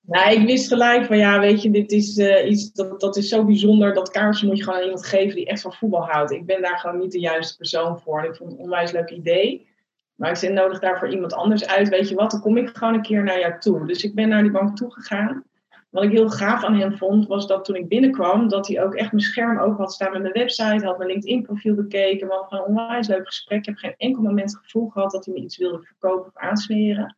[0.00, 3.28] Nou, ik wist gelijk van ja, weet je, dit is uh, iets dat, dat is
[3.28, 3.94] zo bijzonder.
[3.94, 6.30] Dat kaartje moet je gewoon aan iemand geven die echt van voetbal houdt.
[6.30, 8.18] Ik ben daar gewoon niet de juiste persoon voor.
[8.18, 9.68] En ik vond het een onwijs leuk idee.
[10.14, 11.88] Maar ik zei, nodig daarvoor iemand anders uit.
[11.88, 13.86] Weet je wat, dan kom ik gewoon een keer naar jou toe.
[13.86, 15.44] Dus ik ben naar die bank toegegaan.
[15.90, 18.94] Wat ik heel gaaf aan hem vond, was dat toen ik binnenkwam, dat hij ook
[18.94, 22.28] echt mijn scherm open had staan met mijn website, had mijn LinkedIn-profiel bekeken.
[22.28, 23.58] We hadden een onwijs leuk gesprek.
[23.58, 26.36] Ik heb geen enkel moment het gevoel gehad dat hij me iets wilde verkopen of
[26.36, 27.16] aansmeren.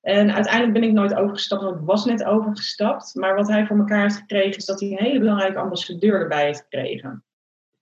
[0.00, 3.14] En uiteindelijk ben ik nooit overgestapt, want ik was net overgestapt.
[3.14, 6.44] Maar wat hij voor elkaar heeft gekregen, is dat hij een hele belangrijke ambassadeur erbij
[6.44, 7.24] heeft gekregen.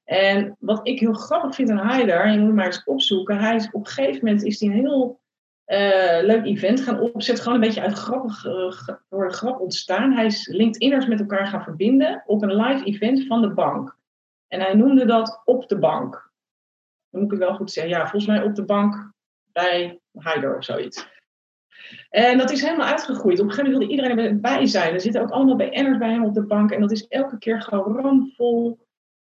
[0.04, 3.56] En wat ik heel grappig vind aan Heider, en je moet maar eens opzoeken, hij
[3.56, 5.19] is, op een gegeven moment is hij een heel
[5.70, 7.44] uh, leuk event gaan opzetten.
[7.44, 10.12] Gewoon een beetje uit grappig, uh, door de grap ontstaan.
[10.12, 13.98] Hij is LinkedIners met elkaar gaan verbinden op een live event van de bank.
[14.48, 16.30] En hij noemde dat op de bank.
[17.10, 17.92] Dan moet ik wel goed zeggen.
[17.92, 19.12] Ja, volgens mij op de bank
[19.52, 21.08] bij Heider of zoiets.
[22.10, 23.40] En dat is helemaal uitgegroeid.
[23.40, 24.94] Op een gegeven moment wilde iedereen erbij zijn.
[24.94, 26.70] Er zitten ook allemaal BN'ers bij hem op de bank.
[26.70, 28.78] En dat is elke keer gewoon ramvol.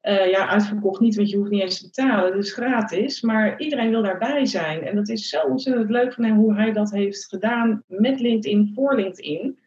[0.08, 2.38] Uh, ja, uitverkocht niet, want je hoeft niet eens te betalen.
[2.38, 3.22] Is gratis.
[3.22, 4.84] Maar iedereen wil daarbij zijn.
[4.84, 8.72] En dat is zo ontzettend leuk van hem hoe hij dat heeft gedaan met LinkedIn,
[8.76, 9.60] voor LinkedIn.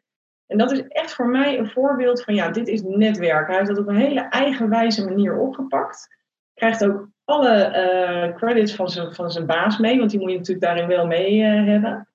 [0.46, 3.46] En dat is echt voor mij een voorbeeld van, ja, dit is netwerk.
[3.46, 6.16] Hij heeft dat op een hele eigenwijze manier opgepakt.
[6.54, 10.36] Krijgt ook alle uh, credits van zijn, van zijn baas mee, want die moet je
[10.36, 12.08] natuurlijk daarin wel mee uh, hebben.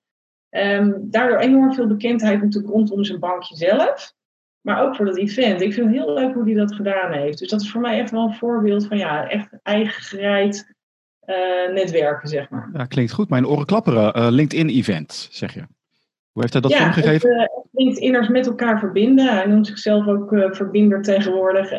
[0.50, 4.14] Um, daardoor enorm veel bekendheid natuurlijk rondom zijn bankje zelf.
[4.64, 5.60] Maar ook voor dat event.
[5.60, 7.38] Ik vind het heel leuk hoe hij dat gedaan heeft.
[7.38, 10.74] Dus dat is voor mij echt wel een voorbeeld van ja, echt eigen gereid
[11.26, 12.70] uh, netwerken, zeg maar.
[12.72, 13.28] Ja, klinkt goed.
[13.28, 14.18] Mijn oren klapperen.
[14.18, 15.60] Uh, LinkedIn-event, zeg je.
[16.30, 17.30] Hoe heeft hij dat ja, vormgegeven?
[17.30, 19.34] Ja, uh, LinkedIners met elkaar verbinden.
[19.34, 21.70] Hij noemt zichzelf ook verbinder tegenwoordig.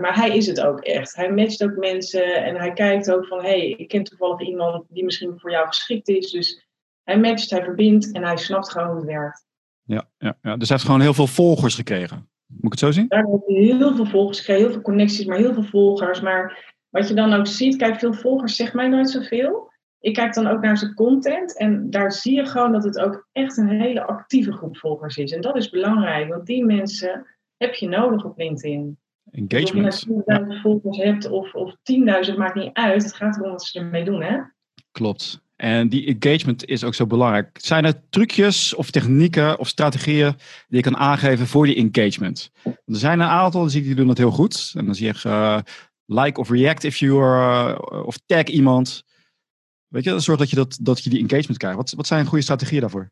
[0.00, 1.16] maar hij is het ook echt.
[1.16, 3.38] Hij matcht ook mensen en hij kijkt ook van...
[3.38, 6.30] hé, hey, ik ken toevallig iemand die misschien voor jou geschikt is.
[6.30, 6.66] Dus
[7.02, 9.44] hij matcht, hij verbindt en hij snapt gewoon hoe het werkt.
[9.92, 12.28] Ja, ja, ja, dus hij heeft gewoon heel veel volgers gekregen.
[12.46, 13.06] Moet ik het zo zien?
[13.46, 16.20] Je heel veel volgers gekregen, heel veel connecties, maar heel veel volgers.
[16.20, 19.70] Maar wat je dan ook ziet, kijk, veel volgers zegt mij nooit zoveel.
[20.00, 23.28] Ik kijk dan ook naar zijn content en daar zie je gewoon dat het ook
[23.32, 25.32] echt een hele actieve groep volgers is.
[25.32, 27.26] En dat is belangrijk, want die mensen
[27.56, 28.98] heb je nodig op LinkedIn.
[29.30, 29.86] Engagement.
[29.94, 31.74] Of je nou 10.000 volgers hebt of, of
[32.30, 33.02] 10.000, maakt niet uit.
[33.02, 34.38] Het gaat erom wat ze ermee doen, hè?
[34.92, 35.42] Klopt.
[35.62, 37.58] En die engagement is ook zo belangrijk.
[37.60, 40.34] Zijn er trucjes of technieken of strategieën
[40.68, 42.50] die je kan aangeven voor die engagement?
[42.64, 44.72] Er zijn een aantal, zie ik die doen dat heel goed.
[44.76, 45.58] En dan zie je uh,
[46.06, 49.02] like of react if you are, uh, of tag iemand.
[49.88, 51.76] Weet je, zorg dat je, dat, dat je die engagement krijgt.
[51.76, 53.10] Wat, wat zijn goede strategieën daarvoor?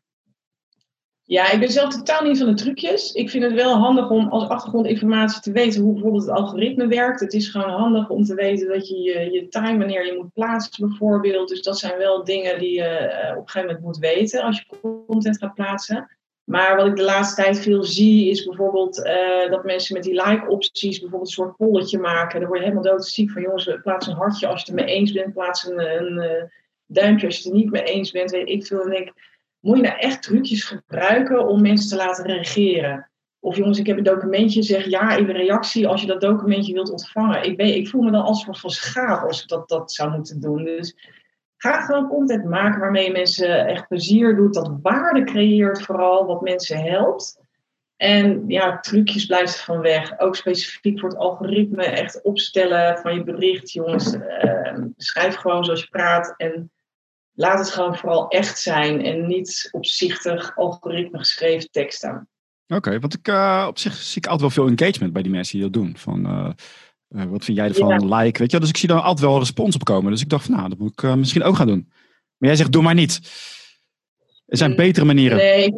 [1.31, 3.11] Ja, ik ben zelf totaal niet van de trucjes.
[3.11, 7.19] Ik vind het wel handig om als achtergrondinformatie te weten hoe bijvoorbeeld het algoritme werkt.
[7.19, 10.33] Het is gewoon handig om te weten dat je je, je time wanneer je moet
[10.33, 11.49] plaatsen bijvoorbeeld.
[11.49, 14.57] Dus dat zijn wel dingen die je uh, op een gegeven moment moet weten als
[14.57, 16.17] je content gaat plaatsen.
[16.43, 20.23] Maar wat ik de laatste tijd veel zie is bijvoorbeeld uh, dat mensen met die
[20.25, 22.39] like-opties bijvoorbeeld een soort polletje maken.
[22.39, 25.11] Dan word je helemaal doodziek van jongens, plaats een hartje als je het mee eens
[25.11, 25.33] bent.
[25.33, 26.51] Plaats een, een, een
[26.85, 28.31] duimpje als je het er niet mee eens bent.
[28.31, 28.81] Weet ik veel.
[28.81, 29.30] En ik
[29.61, 33.09] moet je nou echt trucjes gebruiken om mensen te laten reageren?
[33.39, 36.73] Of jongens, ik heb een documentje, zeg ja in de reactie als je dat documentje
[36.73, 37.43] wilt ontvangen.
[37.43, 40.11] Ik, ben, ik voel me dan als soort van schaap als ik dat, dat zou
[40.11, 40.63] moeten doen.
[40.63, 40.95] Dus
[41.57, 46.41] ga gewoon content maken waarmee je mensen echt plezier doet, dat waarde creëert vooral, wat
[46.41, 47.39] mensen helpt.
[47.97, 50.19] En ja, trucjes blijft van weg.
[50.19, 53.71] Ook specifiek voor het algoritme echt opstellen van je bericht.
[53.71, 56.71] Jongens, uh, schrijf gewoon zoals je praat en
[57.33, 62.29] laat het gewoon vooral echt zijn en niet opzichtig algoritme geschreven teksten.
[62.67, 65.31] Oké, okay, want ik, uh, op zich zie ik altijd wel veel engagement bij die
[65.31, 65.97] mensen die dat doen.
[65.97, 66.49] Van, uh,
[67.09, 68.07] uh, wat vind jij ervan?
[68.07, 68.17] Ja.
[68.17, 70.11] Like, weet je Dus ik zie daar altijd wel respons op komen.
[70.11, 71.85] Dus ik dacht van, nou, dat moet ik misschien ook gaan doen.
[72.37, 73.19] Maar jij zegt, doe maar niet.
[74.45, 75.37] Er zijn betere manieren.
[75.37, 75.73] Nee, ik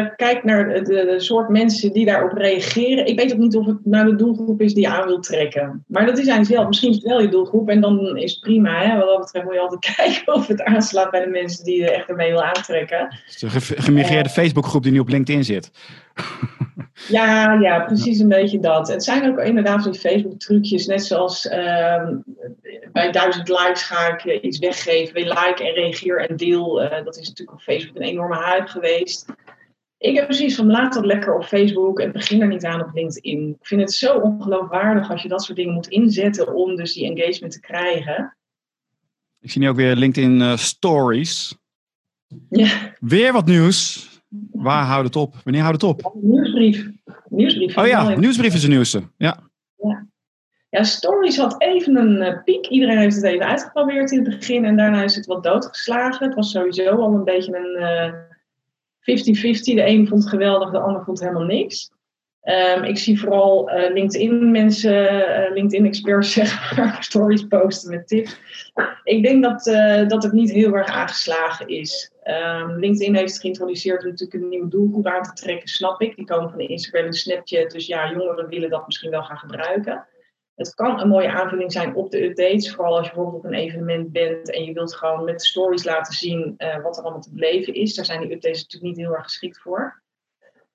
[0.00, 3.06] uh, kijk naar de, de, soort mensen die daarop reageren.
[3.06, 5.84] Ik weet ook niet of het nou de doelgroep is die je aan wil trekken.
[5.86, 6.66] Maar dat is eigenlijk zelf.
[6.66, 8.80] Misschien is het wel je doelgroep en dan is het prima.
[8.80, 8.96] Hè?
[8.96, 11.90] Wat dat betreft moet je altijd kijken of het aanslaat bij de mensen die je
[11.90, 12.98] echt ermee wil aantrekken.
[12.98, 15.70] Het is een gemigreerde uh, Facebookgroep die nu op LinkedIn zit.
[17.08, 18.88] Ja, ja, precies een beetje dat.
[18.88, 20.86] Het zijn ook inderdaad van die Facebook-trucjes.
[20.86, 22.08] Net zoals uh,
[22.92, 25.20] bij duizend likes ga ik iets weggeven.
[25.20, 26.82] Like en reageer en deel.
[26.82, 29.26] Uh, dat is natuurlijk op Facebook een enorme hype geweest.
[30.04, 32.90] Ik heb precies van laat dat lekker op Facebook en begin er niet aan op
[32.94, 33.48] LinkedIn.
[33.60, 37.04] Ik vind het zo ongeloofwaardig als je dat soort dingen moet inzetten om dus die
[37.04, 38.36] engagement te krijgen.
[39.40, 41.56] Ik zie nu ook weer LinkedIn uh, Stories.
[42.50, 42.94] Ja.
[43.00, 44.08] Weer wat nieuws.
[44.52, 45.34] Waar houdt het op?
[45.44, 46.14] Wanneer houdt het op?
[46.22, 46.90] Nieuwsbrief.
[47.28, 47.76] Nieuwsbrief.
[47.76, 49.02] Oh ja, nieuwsbrief is de nieuwste.
[49.16, 49.38] Ja.
[49.76, 50.06] ja.
[50.68, 52.66] Ja, Stories had even een uh, piek.
[52.66, 56.26] Iedereen heeft het even uitgeprobeerd in het begin en daarna is het wat doodgeslagen.
[56.26, 57.82] Het was sowieso al een beetje een...
[57.82, 58.32] Uh,
[59.04, 59.74] 50-50.
[59.74, 61.92] De een vond het geweldig, de ander vond helemaal niks.
[62.44, 68.08] Um, ik zie vooral uh, LinkedIn mensen, uh, LinkedIn experts zeg maar, stories posten met
[68.08, 68.36] tips.
[69.04, 72.12] Ik denk dat, uh, dat het niet heel erg aangeslagen is.
[72.22, 76.16] Ehm, LinkedIn heeft geïntroduceerd om natuurlijk een nieuwe doelgroep aan te trekken, snap ik.
[76.16, 77.70] Die komen van Instagram en Snapchat.
[77.70, 80.06] Dus ja, jongeren willen dat misschien wel gaan gebruiken.
[80.54, 82.74] Het kan een mooie aanvulling zijn op de updates.
[82.74, 86.14] Vooral als je bijvoorbeeld op een evenement bent en je wilt gewoon met stories laten
[86.14, 87.94] zien uh, wat er allemaal te beleven is.
[87.94, 90.02] Daar zijn die updates natuurlijk niet heel erg geschikt voor.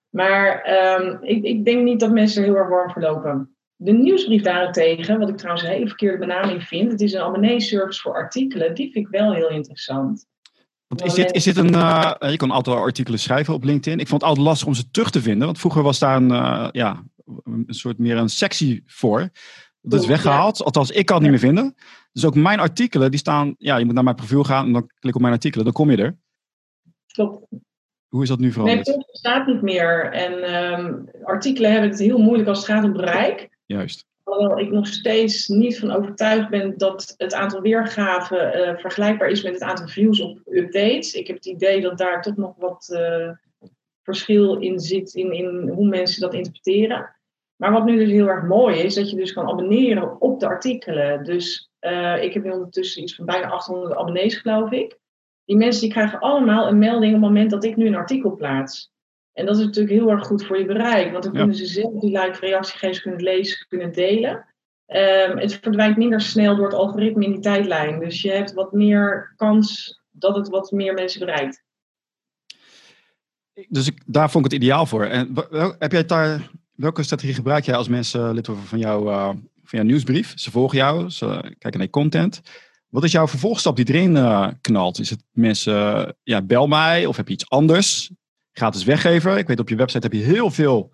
[0.10, 0.70] Maar
[1.02, 3.56] um, ik, ik, denk niet dat mensen er heel erg warm voor lopen.
[3.76, 8.02] De nieuwsbrief daarentegen, wat ik trouwens een hele verkeerde benaming vind, het is een abonnee-service
[8.02, 10.28] voor artikelen, die vind ik wel heel interessant.
[10.88, 14.00] Want is dit, is dit een, uh, je kan altijd artikelen schrijven op LinkedIn.
[14.00, 16.32] Ik vond het altijd lastig om ze terug te vinden, want vroeger was daar een,
[16.32, 17.04] uh, ja,
[17.44, 19.30] een soort meer een sectie voor.
[19.82, 21.76] Dat is weggehaald, althans ik kan het niet meer vinden.
[22.12, 24.90] Dus ook mijn artikelen, die staan, ja, je moet naar mijn profiel gaan en dan
[25.00, 26.18] klik op mijn artikelen, dan kom je er.
[27.08, 27.46] Klopt.
[28.08, 28.88] Hoe is dat nu veranderd?
[28.88, 30.12] Nee, het staat niet meer.
[30.12, 33.58] En um, artikelen hebben het heel moeilijk als het gaat om bereik.
[33.66, 34.08] Juist.
[34.24, 39.44] Alhoewel ik nog steeds niet van overtuigd ben dat het aantal weergaven uh, vergelijkbaar is
[39.44, 41.14] met het aantal views op updates.
[41.14, 43.32] Ik heb het idee dat daar toch nog wat uh,
[44.04, 47.16] verschil in zit in, in hoe mensen dat interpreteren.
[47.60, 50.48] Maar wat nu dus heel erg mooi is, dat je dus kan abonneren op de
[50.48, 51.24] artikelen.
[51.24, 55.00] Dus uh, ik heb nu ondertussen iets van bijna 800 abonnees, geloof ik.
[55.46, 58.36] Die mensen die krijgen allemaal een melding op het moment dat ik nu een artikel
[58.36, 58.92] plaats.
[59.34, 62.00] En dat is natuurlijk heel erg goed voor je bereik, want dan kunnen ze zelf
[62.00, 64.46] die like reactiegevers kunnen lezen, kunnen delen.
[64.88, 68.00] Um, het verdwijnt minder snel door het algoritme in die tijdlijn.
[68.00, 71.64] Dus je hebt wat meer kans dat het wat meer mensen bereikt.
[73.68, 75.06] Dus ik, daar vond ik het ideaal voor.
[75.06, 75.34] En
[75.80, 79.26] heb jij daar, welke strategie gebruik jij als mensen lid worden van, jou, uh,
[79.64, 80.34] van jouw nieuwsbrief?
[80.36, 82.42] Ze volgen jou, ze kijken naar je content.
[82.90, 85.00] Wat is jouw vervolgstap die erin uh, knalt?
[85.00, 88.12] Is het mensen, ja, bel mij of heb je iets anders?
[88.52, 89.38] Gratis weggeven.
[89.38, 90.94] Ik weet op je website heb je heel veel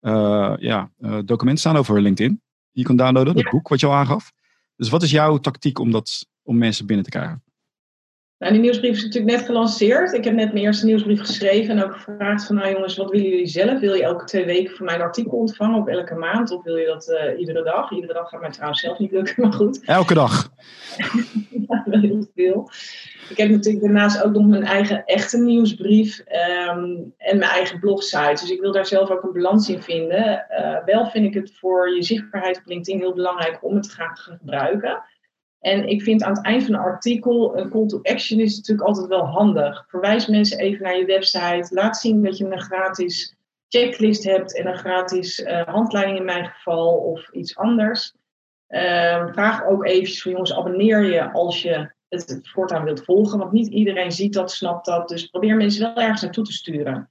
[0.00, 0.90] uh, ja,
[1.24, 2.30] documenten staan over LinkedIn.
[2.72, 3.50] Die je kan downloaden, het ja.
[3.50, 4.32] boek wat je al aangaf.
[4.76, 7.42] Dus wat is jouw tactiek om, dat, om mensen binnen te krijgen?
[8.44, 10.12] Nou, die nieuwsbrief is natuurlijk net gelanceerd.
[10.12, 13.28] Ik heb net mijn eerste nieuwsbrief geschreven en ook gevraagd van, nou jongens, wat willen
[13.28, 13.80] jullie zelf?
[13.80, 16.50] Wil je elke twee weken van mij een artikel ontvangen of elke maand?
[16.50, 17.90] Of wil je dat uh, iedere dag?
[17.90, 19.84] Iedere dag gaat mij trouwens zelf niet lukken, maar goed.
[20.00, 20.50] Elke dag?
[21.68, 22.70] ja, wel heel veel.
[23.28, 28.40] Ik heb natuurlijk daarnaast ook nog mijn eigen echte nieuwsbrief um, en mijn eigen blogsite.
[28.40, 30.46] Dus ik wil daar zelf ook een balans in vinden.
[30.50, 33.90] Uh, wel vind ik het voor je zichtbaarheid op LinkedIn heel belangrijk om het te
[33.90, 35.02] gaan gebruiken.
[35.64, 38.88] En ik vind aan het eind van een artikel een call to action is natuurlijk
[38.88, 39.84] altijd wel handig.
[39.88, 41.66] Verwijs mensen even naar je website.
[41.70, 43.36] Laat zien dat je een gratis
[43.68, 48.14] checklist hebt en een gratis uh, handleiding in mijn geval of iets anders.
[48.68, 53.38] Uh, vraag ook eventjes van jongens, abonneer je als je het voortaan wilt volgen.
[53.38, 55.08] Want niet iedereen ziet dat, snapt dat.
[55.08, 57.10] Dus probeer mensen wel ergens naartoe te sturen.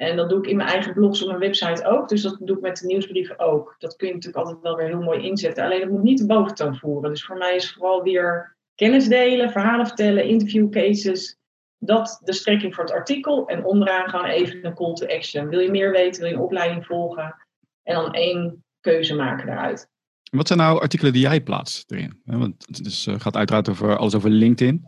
[0.00, 2.08] En dat doe ik in mijn eigen blogs op mijn website ook.
[2.08, 3.74] Dus dat doe ik met de nieuwsbrieven ook.
[3.78, 5.64] Dat kun je natuurlijk altijd wel weer heel mooi inzetten.
[5.64, 7.10] Alleen het moet niet de boventoon voeren.
[7.10, 11.38] Dus voor mij is vooral weer kennis delen, verhalen vertellen, interview cases.
[11.78, 13.46] Dat de strekking voor het artikel.
[13.48, 15.48] En onderaan gewoon even een call to action.
[15.48, 17.36] Wil je meer weten, wil je een opleiding volgen?
[17.82, 19.88] En dan één keuze maken daaruit.
[20.30, 22.20] Wat zijn nou artikelen die jij plaatst erin?
[22.24, 24.86] Want het uh, gaat uiteraard over alles over LinkedIn.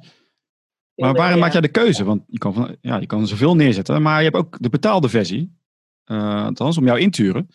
[0.94, 2.04] Maar waarom maak jij de keuze?
[2.04, 5.08] Want je kan, van, ja, je kan zoveel neerzetten, maar je hebt ook de betaalde
[5.08, 5.60] versie.
[6.06, 7.48] Uh, althans, om jou in te huren.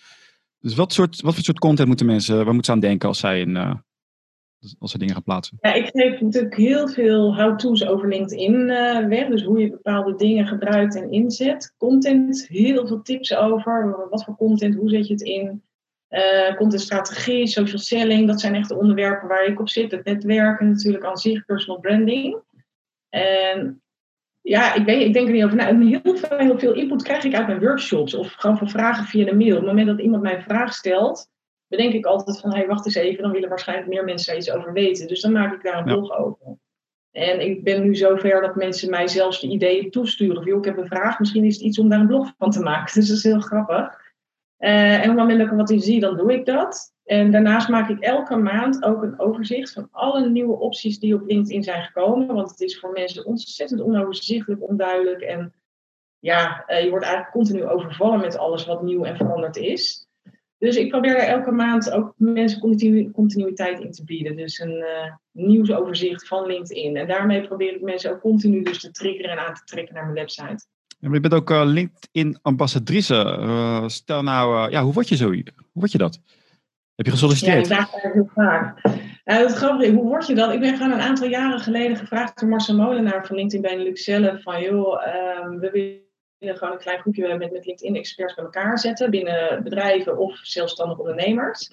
[0.60, 3.20] Dus wat, soort, wat voor soort content moeten mensen, waar moeten ze aan denken als
[3.20, 3.74] zij in, uh,
[4.80, 5.58] als ze dingen gaan plaatsen?
[5.62, 9.28] Ja, ik geef natuurlijk heel veel how-to's over LinkedIn uh, weg.
[9.28, 11.74] Dus hoe je bepaalde dingen gebruikt en inzet.
[11.78, 14.08] Content, heel veel tips over.
[14.10, 15.62] Wat voor content, hoe zet je het in?
[16.58, 19.92] Contentstrategie, social selling, dat zijn echt de onderwerpen waar ik op zit.
[19.92, 22.42] Het netwerken natuurlijk aan zich, personal branding.
[23.22, 23.82] En
[24.42, 25.80] ja, ik, weet, ik denk er niet over na.
[25.80, 29.26] Heel veel, heel veel input krijg ik uit mijn workshops of gewoon van vragen via
[29.26, 29.52] de mail.
[29.52, 31.30] Op het moment dat iemand mij een vraag stelt,
[31.68, 34.38] bedenk ik altijd van, hé, hey, wacht eens even, dan willen waarschijnlijk meer mensen daar
[34.38, 35.08] iets over weten.
[35.08, 36.16] Dus dan maak ik daar een blog ja.
[36.16, 36.58] over.
[37.12, 40.38] En ik ben nu zover dat mensen mij zelfs de ideeën toesturen.
[40.38, 42.52] Of joh, ik heb een vraag, misschien is het iets om daar een blog van
[42.52, 42.94] te maken.
[43.00, 44.06] Dus dat is heel grappig.
[44.60, 46.96] Uh, en op het moment dat ik er wat in zie, dan doe ik dat.
[47.08, 51.28] En daarnaast maak ik elke maand ook een overzicht van alle nieuwe opties die op
[51.28, 52.36] LinkedIn zijn gekomen.
[52.36, 55.22] Want het is voor mensen ontzettend onoverzichtelijk, onduidelijk.
[55.22, 55.54] En
[56.20, 60.08] ja, uh, je wordt eigenlijk continu overvallen met alles wat nieuw en veranderd is.
[60.58, 64.36] Dus ik probeer er elke maand ook mensen continu, continuïteit in te bieden.
[64.36, 66.98] Dus een uh, nieuwsoverzicht van LinkedIn.
[66.98, 70.04] En daarmee probeer ik mensen ook continu dus te triggeren en aan te trekken naar
[70.04, 70.66] mijn website.
[71.00, 73.84] Maar je bent ook uh, LinkedIn-ambassadrice.
[73.88, 75.32] Stel nou, ja, hoe word je zo?
[75.32, 75.44] Hoe
[75.74, 76.20] word je dat?
[76.98, 77.68] Heb je gesolliciteerd?
[77.68, 78.82] Ja, ik heel vaak.
[79.26, 80.54] Nou, het grappige, hoe word je dat?
[80.54, 84.42] Ik ben gewoon een aantal jaren geleden gevraagd door Marcel Molenaar van LinkedIn Benelux zelf.
[84.42, 85.02] Van joh,
[85.44, 86.02] um, we
[86.38, 89.10] willen gewoon een klein groepje met, met LinkedIn-experts bij elkaar zetten.
[89.10, 91.72] Binnen bedrijven of zelfstandige ondernemers.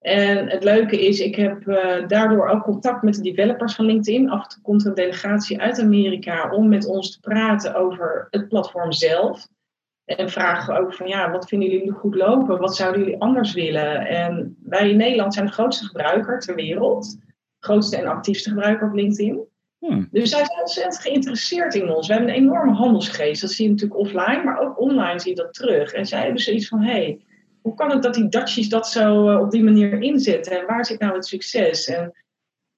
[0.00, 4.30] En het leuke is, ik heb uh, daardoor ook contact met de developers van LinkedIn.
[4.30, 8.48] Af en toe komt een delegatie uit Amerika om met ons te praten over het
[8.48, 9.48] platform zelf.
[10.04, 12.58] En vragen we ook van ja, wat vinden jullie goed lopen?
[12.58, 14.06] Wat zouden jullie anders willen?
[14.06, 17.18] En wij in Nederland zijn de grootste gebruiker ter wereld.
[17.58, 19.48] Grootste en actiefste gebruiker op LinkedIn.
[19.78, 20.08] Hmm.
[20.10, 22.06] Dus zij zijn ontzettend geïnteresseerd in ons.
[22.06, 23.40] We hebben een enorme handelsgeest.
[23.40, 25.92] Dat zie je natuurlijk offline, maar ook online zie je dat terug.
[25.92, 27.20] En zij hebben zoiets van: hé, hey,
[27.60, 30.60] hoe kan het dat die Dutchies dat zo eh, op die manier inzetten?
[30.60, 31.86] En waar zit nou het succes?
[31.86, 32.12] En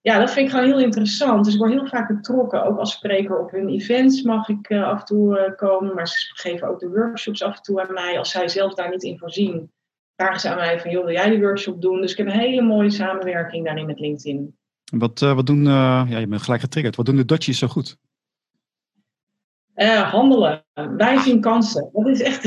[0.02, 1.44] ja, dat vind ik gewoon heel interessant.
[1.44, 2.64] Dus ik word heel vaak betrokken.
[2.64, 5.94] Ook als spreker op hun events mag ik uh, af en toe uh, komen.
[5.94, 8.18] Maar ze geven ook de workshops af en toe aan mij.
[8.18, 9.70] Als zij zelf daar niet in voorzien,
[10.16, 10.90] vragen ze aan mij van...
[10.90, 12.00] joh, wil jij die workshop doen?
[12.00, 14.56] Dus ik heb een hele mooie samenwerking daarin met LinkedIn.
[14.96, 16.96] Wat, uh, wat doen, ja, je bent gelijk getriggerd.
[16.96, 17.96] Wat doen de Dutchies zo goed?
[19.74, 20.64] Handelen.
[20.96, 21.90] Wij zien kansen.
[21.92, 22.42] Dat is echt...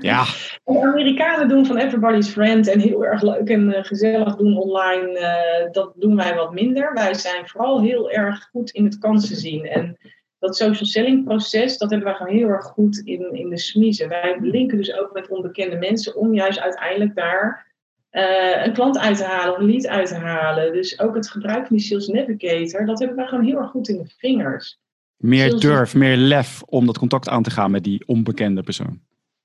[0.00, 0.24] Ja.
[0.64, 5.18] De Amerikanen doen van everybody's friend en heel erg leuk en uh, gezellig doen online.
[5.18, 6.92] Uh, dat doen wij wat minder.
[6.94, 9.66] Wij zijn vooral heel erg goed in het kansen zien.
[9.66, 9.98] En
[10.38, 14.08] dat social selling proces, dat hebben wij gewoon heel erg goed in, in de smiezen.
[14.08, 17.66] Wij linken dus ook met onbekende mensen om juist uiteindelijk daar
[18.12, 20.72] uh, een klant uit te halen, een lead uit te halen.
[20.72, 23.88] Dus ook het gebruik van die Sales Navigator, dat hebben wij gewoon heel erg goed
[23.88, 24.78] in de vingers.
[25.20, 29.00] Meer durf, meer lef om dat contact aan te gaan met die onbekende persoon.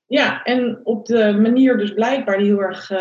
[0.08, 2.98] Ja, en op de manier dus blijkbaar die heel erg uh,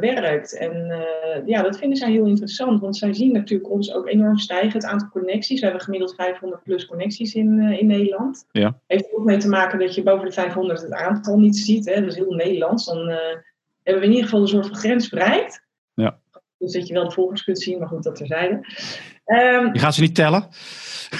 [0.00, 0.56] werkt.
[0.56, 4.38] En uh, ja, dat vinden zij heel interessant, want zij zien natuurlijk ons ook enorm
[4.38, 5.60] stijgen, het aantal connecties.
[5.60, 8.44] We hebben gemiddeld 500 plus connecties in, uh, in Nederland.
[8.50, 8.78] Ja.
[8.86, 11.88] Heeft ook mee te maken dat je boven de 500 het aantal niet ziet.
[11.88, 12.00] Hè?
[12.00, 12.84] Dat is heel Nederlands.
[12.84, 13.08] Dan
[13.82, 15.61] hebben we in ieder geval een soort van grens bereikt.
[16.62, 18.54] Dus dat je wel de volgers kunt zien, maar goed, dat terzijde.
[19.26, 20.48] Um, je gaat ze niet tellen?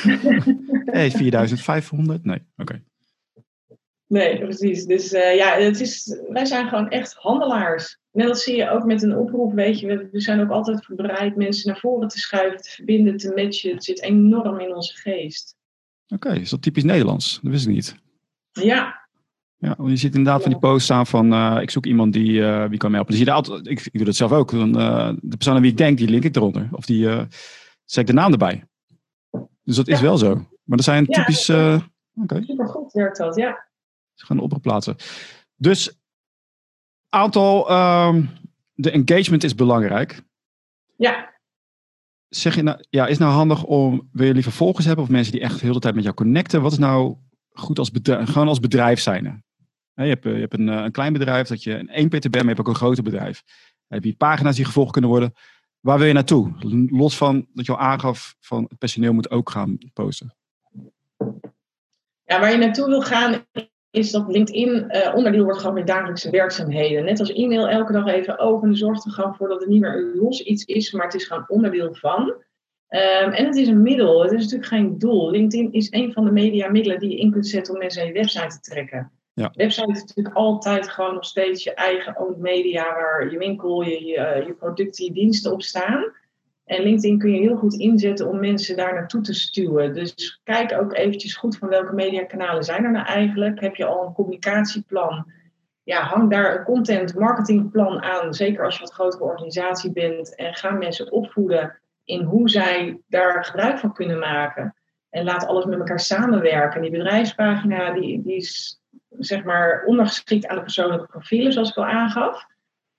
[0.96, 2.24] hey, 4500?
[2.24, 2.82] Nee, oké.
[4.06, 4.84] Nee, precies.
[4.84, 7.98] Dus uh, ja, het is, wij zijn gewoon echt handelaars.
[8.12, 9.86] En dat zie je ook met een oproep, weet je.
[9.86, 13.72] We, we zijn ook altijd bereid mensen naar voren te schuiven, te verbinden, te matchen.
[13.72, 15.56] Het zit enorm in onze geest.
[16.08, 17.38] Oké, okay, is dat typisch Nederlands?
[17.42, 17.96] Dat wist ik niet.
[18.52, 19.01] Ja.
[19.62, 22.64] Ja, je ziet inderdaad van die posts staan van uh, ik zoek iemand die, uh,
[22.64, 23.16] wie kan mij helpen.
[23.16, 24.50] Dus je altijd, ik, ik doe dat zelf ook.
[24.50, 24.72] Dan,
[25.20, 26.68] de persoon aan wie ik denk, die link ik eronder.
[26.72, 27.08] Of die
[27.84, 28.64] zet ik de naam erbij.
[29.62, 30.34] Dus dat is wel zo.
[30.34, 31.46] Maar dat zijn typisch...
[31.46, 32.42] Ja, okay.
[32.42, 33.68] Super goed werkt dat, ja.
[34.14, 34.96] Ze gaan opplaatsen.
[35.56, 36.00] Dus
[37.08, 37.72] aantal,
[38.06, 38.28] um,
[38.74, 40.22] de engagement is belangrijk.
[40.96, 41.32] Ja.
[42.28, 45.32] Zeg je nou, ja, is nou handig om, wil je liever volgers hebben of mensen
[45.32, 46.62] die echt de hele tijd met jou connecten?
[46.62, 47.16] Wat is nou
[47.52, 49.44] goed als bedrijf, gewoon als bedrijf zijn?
[49.94, 52.34] Je hebt, je hebt een, eh, een klein bedrijf, dat je een 1 pt bent,
[52.34, 53.42] maar je hebt ook een groter bedrijf.
[53.88, 55.32] Dan heb je pagina's die gevolgd kunnen worden.
[55.80, 56.52] Waar wil je naartoe?
[56.90, 60.34] Los van dat je al aangaf van het personeel moet ook gaan posten.
[62.24, 63.46] Ja, waar je naartoe wil gaan
[63.90, 67.04] is dat LinkedIn uh, onderdeel wordt gewoon met dagelijkse werkzaamheden.
[67.04, 68.76] Net als e-mail elke dag even open.
[68.76, 71.44] Zorgt er gewoon voor dat het niet meer los iets is, maar het is gewoon
[71.48, 72.20] onderdeel van.
[72.28, 75.30] Um, en het is een middel, het is natuurlijk geen doel.
[75.30, 78.18] LinkedIn is een van de mediamiddelen die je in kunt zetten om mensen naar je
[78.18, 79.12] website te trekken.
[79.34, 79.50] Ja.
[79.54, 84.04] Website is natuurlijk altijd gewoon nog steeds je eigen owned media waar je winkel, je,
[84.04, 86.12] je, je producten, je diensten op staan.
[86.64, 89.94] En LinkedIn kun je heel goed inzetten om mensen daar naartoe te stuwen.
[89.94, 93.60] Dus kijk ook eventjes goed van welke mediakanalen zijn er nou eigenlijk.
[93.60, 95.32] Heb je al een communicatieplan?
[95.82, 98.34] Ja, hang daar een content marketingplan aan.
[98.34, 100.34] Zeker als je wat grotere organisatie bent.
[100.34, 104.74] En ga mensen opvoeden in hoe zij daar gebruik van kunnen maken.
[105.10, 106.82] En laat alles met elkaar samenwerken.
[106.82, 108.81] Die bedrijfspagina die, die is
[109.18, 112.46] zeg maar ondergeschikt aan de persoonlijke profielen, zoals ik al aangaf.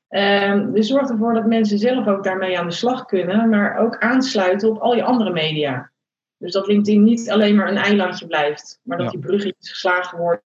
[0.10, 3.97] Um, dus zorg ervoor dat mensen zelf ook daarmee aan de slag kunnen, maar ook
[3.97, 5.91] aansluiten op al je andere media.
[6.38, 10.43] Dus dat LinkedIn niet alleen maar een eilandje blijft, maar dat die bruggetjes geslagen worden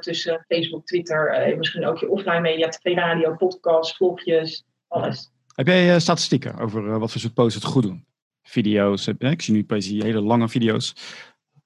[0.00, 5.30] tussen Facebook, Twitter, eh, misschien ook je offline media, tv, radio, podcast, vlogjes, alles.
[5.54, 8.06] Heb jij uh, statistieken over uh, wat voor soort posts het goed doen?
[8.42, 10.94] Video's, ik zie nu die hele lange video's,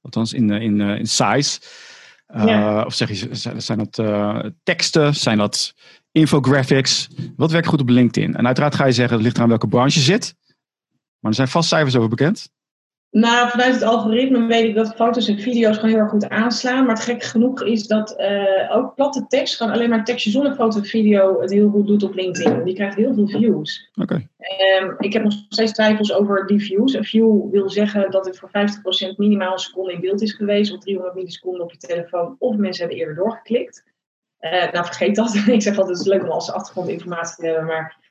[0.01, 1.59] althans in, in, in size.
[2.87, 4.03] Of zeg je, zijn dat
[4.63, 5.15] teksten?
[5.15, 5.75] Zijn dat
[6.13, 7.09] infographics.
[7.37, 8.35] Wat werkt goed op LinkedIn?
[8.35, 10.35] En uiteraard ga je zeggen, het ligt eraan welke branche je zit.
[11.21, 12.51] Maar er zijn vast cijfers over bekend.
[13.11, 16.87] Nou, vanuit het algoritme weet ik dat foto's en video's gewoon heel erg goed aanslaan.
[16.87, 20.55] Maar het gek genoeg is dat uh, ook platte tekst, gewoon alleen maar tekstje zonder
[20.55, 22.65] foto en video, het heel goed doet op LinkedIn.
[22.65, 23.91] Die krijgt heel veel views.
[23.95, 24.03] Oké.
[24.03, 24.83] Okay.
[24.83, 26.95] Um, ik heb nog steeds twijfels over die views.
[26.95, 30.73] Een view wil zeggen dat het voor 50% minimaal een seconde in beeld is geweest,
[30.73, 33.85] of 300 milliseconden op je telefoon, of mensen hebben eerder doorgeklikt.
[34.41, 35.35] Uh, nou, vergeet dat.
[35.47, 38.06] ik zeg altijd, het is leuk om als achtergrondinformatie te hebben, maar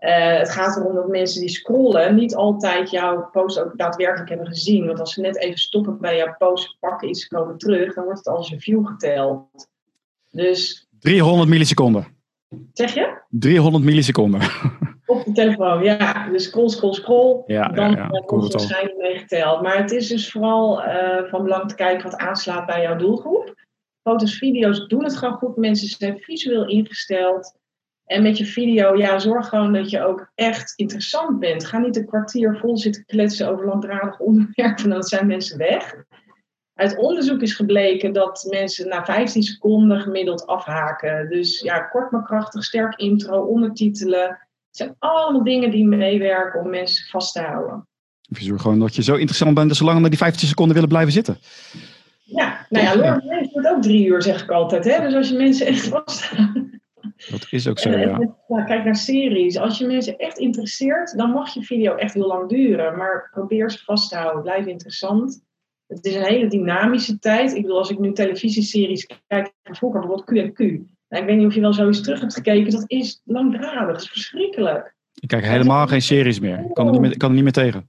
[0.00, 4.46] uh, het gaat erom dat mensen die scrollen niet altijd jouw post ook daadwerkelijk hebben
[4.46, 4.86] gezien.
[4.86, 8.18] Want als ze net even stoppen bij jouw post, pakken iets, komen terug, dan wordt
[8.18, 9.68] het als een view geteld.
[10.30, 10.88] Dus...
[11.00, 12.06] 300 milliseconden.
[12.72, 13.18] Zeg je?
[13.28, 14.40] 300 milliseconden.
[15.06, 16.28] Op de telefoon, ja.
[16.28, 17.42] Dus scroll, scroll, scroll.
[17.46, 18.22] Ja, dan ja, ja.
[18.26, 19.62] wordt waarschijnlijk meegeteld.
[19.62, 23.54] Maar het is dus vooral eh, van belang te kijken wat aanslaat bij jouw doelgroep.
[24.02, 25.56] Foto's, video's doen het gewoon goed.
[25.56, 27.58] Mensen zijn visueel ingesteld.
[28.10, 31.66] En met je video, ja, zorg gewoon dat je ook echt interessant bent.
[31.66, 35.94] Ga niet een kwartier vol zitten kletsen over langdradig onderwerpen, dan zijn mensen weg.
[36.74, 41.28] Uit onderzoek is gebleken dat mensen na 15 seconden gemiddeld afhaken.
[41.28, 44.28] Dus ja, kort maar krachtig, sterk intro, ondertitelen.
[44.28, 47.86] Het zijn allemaal dingen die meewerken om mensen vast te houden.
[48.30, 50.48] Of je zorgt gewoon dat je zo interessant bent dat ze langer dan die 15
[50.48, 51.38] seconden willen blijven zitten.
[52.22, 54.84] Ja, nou ja, Rings wordt ook drie uur, zeg ik altijd.
[54.84, 55.00] Hè?
[55.00, 56.78] Dus als je mensen echt vasthoudt.
[57.28, 58.18] Dat is ook zo, En- ja.
[58.18, 59.56] en- ja, kijk naar series.
[59.58, 62.96] Als je mensen echt interesseert, dan mag je video echt heel lang duren.
[62.96, 64.42] Maar probeer ze vast te houden.
[64.42, 65.42] Blijf interessant.
[65.86, 67.54] Het is een hele dynamische tijd.
[67.54, 70.58] Ik bedoel, als ik nu televisieseries kijk, vroeger bijvoorbeeld Q&Q.
[71.08, 72.70] Nou, ik weet niet of je wel zoiets terug hebt gekeken.
[72.72, 73.86] Dat is langdradig.
[73.92, 74.94] Dat is verschrikkelijk.
[75.20, 76.58] Ik kijk helemaal geen series meer.
[76.58, 77.88] Ik kan er niet meer, kan er niet meer tegen.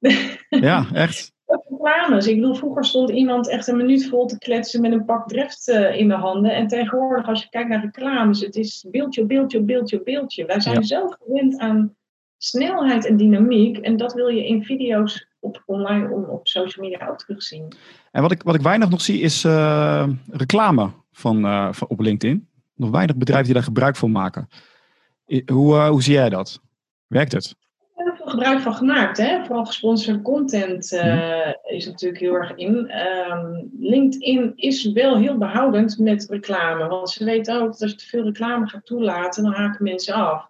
[0.48, 1.32] Ja, echt.
[1.68, 2.26] Reclames.
[2.26, 5.68] Ik bedoel, vroeger stond iemand echt een minuut vol te kletsen met een pak dreft
[5.68, 6.54] eh, in de handen.
[6.54, 10.44] En tegenwoordig, als je kijkt naar reclames, het is beeldje, beeldje, beeldje, beeldje.
[10.46, 10.82] Wij zijn Ja.
[10.82, 11.94] zo gewend aan
[12.38, 13.78] snelheid en dynamiek.
[13.78, 17.72] En dat wil je in video's op online, op, op social media ook terugzien.
[18.10, 22.00] En wat ik, wat ik weinig nog zie is eh, reclame van, eh, van, op
[22.00, 22.48] LinkedIn.
[22.74, 24.48] Nog weinig bedrijven die daar gebruik van maken.
[25.46, 26.60] Hoe, hoe zie jij dat?
[27.06, 27.54] Werkt het?
[28.32, 29.44] Gebruik van gemaakt, hè?
[29.44, 32.88] vooral gesponsorde content eh, is natuurlijk heel erg in.
[32.88, 37.96] Ehm, LinkedIn is wel heel behoudend met reclame, want ze weten ook dat als je
[37.96, 40.48] te veel reclame gaat toelaten, dan haken mensen af.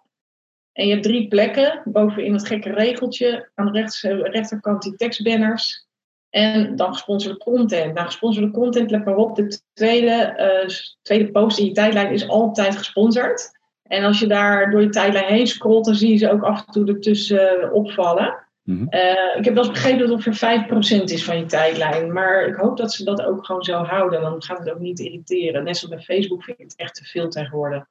[0.73, 4.95] En je hebt drie plekken, bovenin het gekke regeltje, aan de rechts, eh, rechterkant die
[4.95, 5.87] tekstbanners.
[6.29, 7.93] En dan gesponsorde content.
[7.93, 10.69] Nou, gesponsorde content, let maar op, de tweede, eh,
[11.01, 13.61] tweede post in je tijdlijn is altijd gesponsord.
[13.93, 16.65] En als je daar door je tijdlijn heen scrolt, dan zie je ze ook af
[16.65, 18.37] en toe ertussen opvallen.
[18.63, 18.87] Mhm.
[18.87, 22.13] Eh, ik heb wel eens begrepen dat het ongeveer 5% is van je tijdlijn.
[22.13, 24.21] Maar ik hoop dat ze dat ook gewoon zo houden.
[24.21, 25.63] Dan gaat het ook niet irriteren.
[25.63, 27.85] Net zoals bij Facebook vind ik het echt te veel tegenwoordig.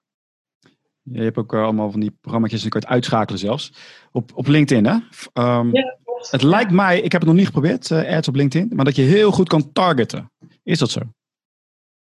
[1.02, 3.72] Je hebt ook eh, allemaal van die programma's die je kunt uitschakelen zelfs.
[4.12, 4.98] Op, op LinkedIn, hè?
[5.32, 6.30] Ehm, Ja, klopt.
[6.30, 8.96] Het lijkt mij, ik heb het nog niet geprobeerd, eh, ads op LinkedIn, maar dat
[8.96, 10.30] je heel goed kan targeten.
[10.62, 11.00] Is dat zo?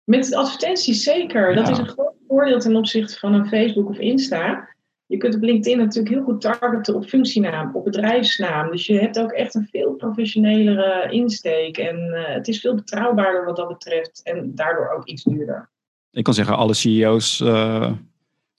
[0.04, 1.54] Met advertenties zeker.
[1.54, 4.68] Dat is een groot voordeel ten opzichte van een Facebook of Insta.
[5.06, 8.70] Je kunt op LinkedIn natuurlijk heel goed targeten op functienaam, op bedrijfsnaam.
[8.70, 11.78] Dus je hebt ook echt een veel professionelere insteek.
[11.78, 14.20] En eh, het is veel betrouwbaarder wat dat betreft.
[14.22, 15.70] En daardoor ook iets duurder.
[16.10, 17.96] Ik kan zeggen, alle CEO's, eh, ja,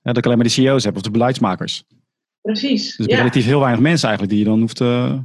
[0.01, 1.83] dat ik alleen maar de CEO's heb of de beleidsmakers.
[2.41, 2.95] Precies.
[2.95, 3.17] Dus ja.
[3.17, 5.21] relatief heel weinig mensen eigenlijk die je dan hoeft te,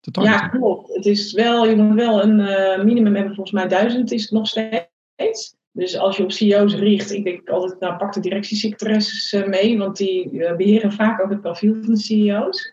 [0.00, 0.40] te targeten.
[0.40, 0.94] Ja, klopt.
[0.94, 4.30] Het is wel, je moet wel een eh, minimum hebben, volgens mij duizend is het
[4.30, 5.56] nog steeds.
[5.78, 9.78] Dus als je op CEO's richt, ik denk altijd, nou pak de directiesecretaresses eh, mee,
[9.78, 12.72] want die eh, beheren vaak ook het profiel van de CEO's.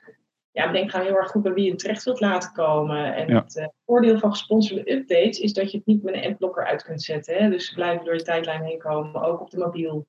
[0.52, 3.16] Ja, bedenk gewoon heel erg goed bij wie je terecht wilt laten komen.
[3.16, 3.42] En Ja.
[3.44, 6.84] het eh, voordeel van gesponsorde updates is dat je het niet met een adblocker uit
[6.84, 7.36] kunt zetten.
[7.36, 7.50] Hè?
[7.50, 10.08] Dus ze blijven door je tijdlijn heen komen, ook op de mobiel.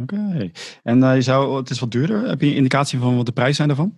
[0.00, 0.50] Oké.
[0.82, 2.28] En je zou, het is wat duurder.
[2.28, 3.94] Heb je een indicatie van wat de prijzen zijn daarvan?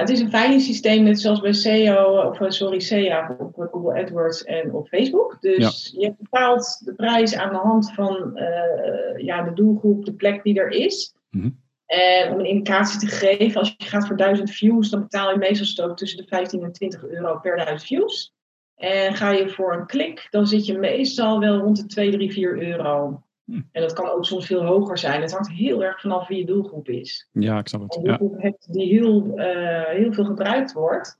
[0.00, 4.44] Het is een veilingssysteem, net zoals bij SEO, of eh, sorry, SEA op Google AdWords
[4.44, 5.36] en op Facebook.
[5.40, 10.42] Dus je bepaalt de prijs aan de hand van eh, ja, de doelgroep, de plek
[10.42, 11.14] die er is.
[11.30, 11.50] Mhm.
[11.86, 15.38] En om een indicatie te geven, als je gaat voor 1000 views, dan betaal je
[15.38, 18.34] meestal ook tussen de 15 en 20 euro per 1000 views.
[18.76, 22.32] En ga je voor een klik, dan zit je meestal wel rond de 2, 3,
[22.32, 23.22] 4 euro.
[23.50, 23.60] Hm.
[23.72, 25.20] En dat kan ook soms veel hoger zijn.
[25.20, 27.96] Het hangt heel erg vanaf wie je doelgroep is Ja, ik snap het.
[27.96, 28.16] een Ja.
[28.16, 31.18] doelgroep hebt die heel, eh, heel veel gebruikt wordt,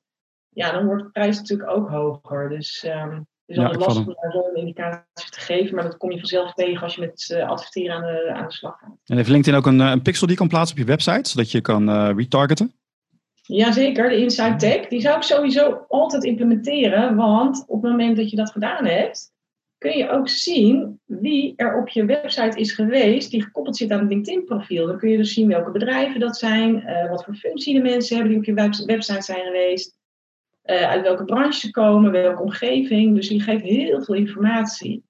[0.48, 2.48] ja, dan wordt de prijs natuurlijk ook hoger.
[2.48, 3.20] Dus ehm
[3.50, 6.18] het is Ja, altijd lastig om daar zo'n indicatie te geven, maar dat kom je
[6.18, 8.96] vanzelf tegen als je met eh, adverteren aan de, aan de slag gaat.
[9.06, 11.30] En heeft LinkedIn ook een, eh, een pixel die je kan plaatsen op je website,
[11.30, 12.72] zodat je kan eh, retargeten?
[13.42, 18.30] Jazeker, de Inside Tag, die zou ik sowieso altijd implementeren, want op het moment dat
[18.30, 19.32] je dat gedaan hebt,
[19.80, 23.98] kun je ook zien wie er op je website is geweest die gekoppeld zit aan
[23.98, 24.86] het LinkedIn-profiel.
[24.86, 28.14] Dan kun je dus zien welke bedrijven dat zijn, eh, wat voor functie de mensen
[28.14, 29.98] hebben die op je web- website zijn geweest,
[30.62, 33.14] eh, uit welke branche ze komen, welke omgeving.
[33.14, 35.04] Dus die geeft heel veel informatie.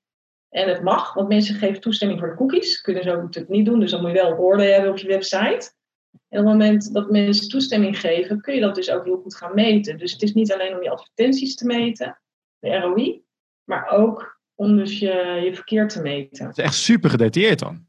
[0.49, 2.81] En het mag, want mensen geven toestemming voor de cookies.
[2.81, 5.09] Kunnen ze ook natuurlijk niet doen, dus dan moet je wel woorden hebben op je
[5.09, 5.73] website.
[6.29, 9.37] En op het moment dat mensen toestemming geven, kun je dat dus ook heel goed
[9.37, 9.99] gaan meten.
[9.99, 12.21] Dus het is niet alleen om je advertenties te meten,
[12.59, 13.23] de ROI,
[13.65, 16.47] maar ook om dus je, je verkeer te meten.
[16.47, 17.85] Het is echt super gedetailleerd dan.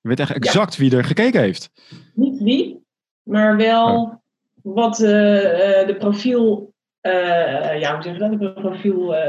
[0.00, 1.70] Je weet echt exact wie er gekeken heeft.
[2.14, 2.84] Niet wie,
[3.22, 4.20] maar wel
[4.62, 6.70] wat eh, eh, de profiel
[7.02, 8.30] uh, ja, hoe zeg je dat?
[8.30, 9.20] Een profiel, uh,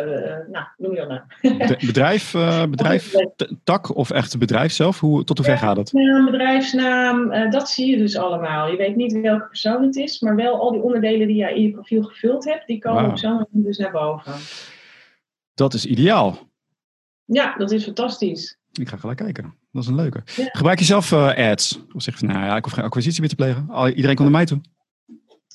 [0.51, 1.77] nou, noem je dat nou?
[1.85, 2.31] bedrijf,
[2.69, 3.15] bedrijf
[3.63, 4.99] tak of echt bedrijf zelf?
[4.99, 5.91] Hoe, tot hoe ver gaat het?
[5.93, 8.67] Ja, bedrijfsnaam, dat zie je dus allemaal.
[8.67, 11.61] Je weet niet welke persoon het is, maar wel al die onderdelen die je in
[11.61, 14.33] je profiel gevuld hebt, die komen op zo'n manier dus naar boven.
[15.53, 16.51] Dat is ideaal.
[17.25, 18.57] Ja, dat is fantastisch.
[18.71, 19.53] Ik ga gelijk kijken.
[19.71, 20.21] Dat is een leuke.
[20.25, 21.79] Gebruik je zelf ads?
[21.93, 23.67] Of zeg je van, nou ja, ik hoef geen acquisitie meer te plegen.
[23.95, 24.61] Iedereen komt naar mij toe.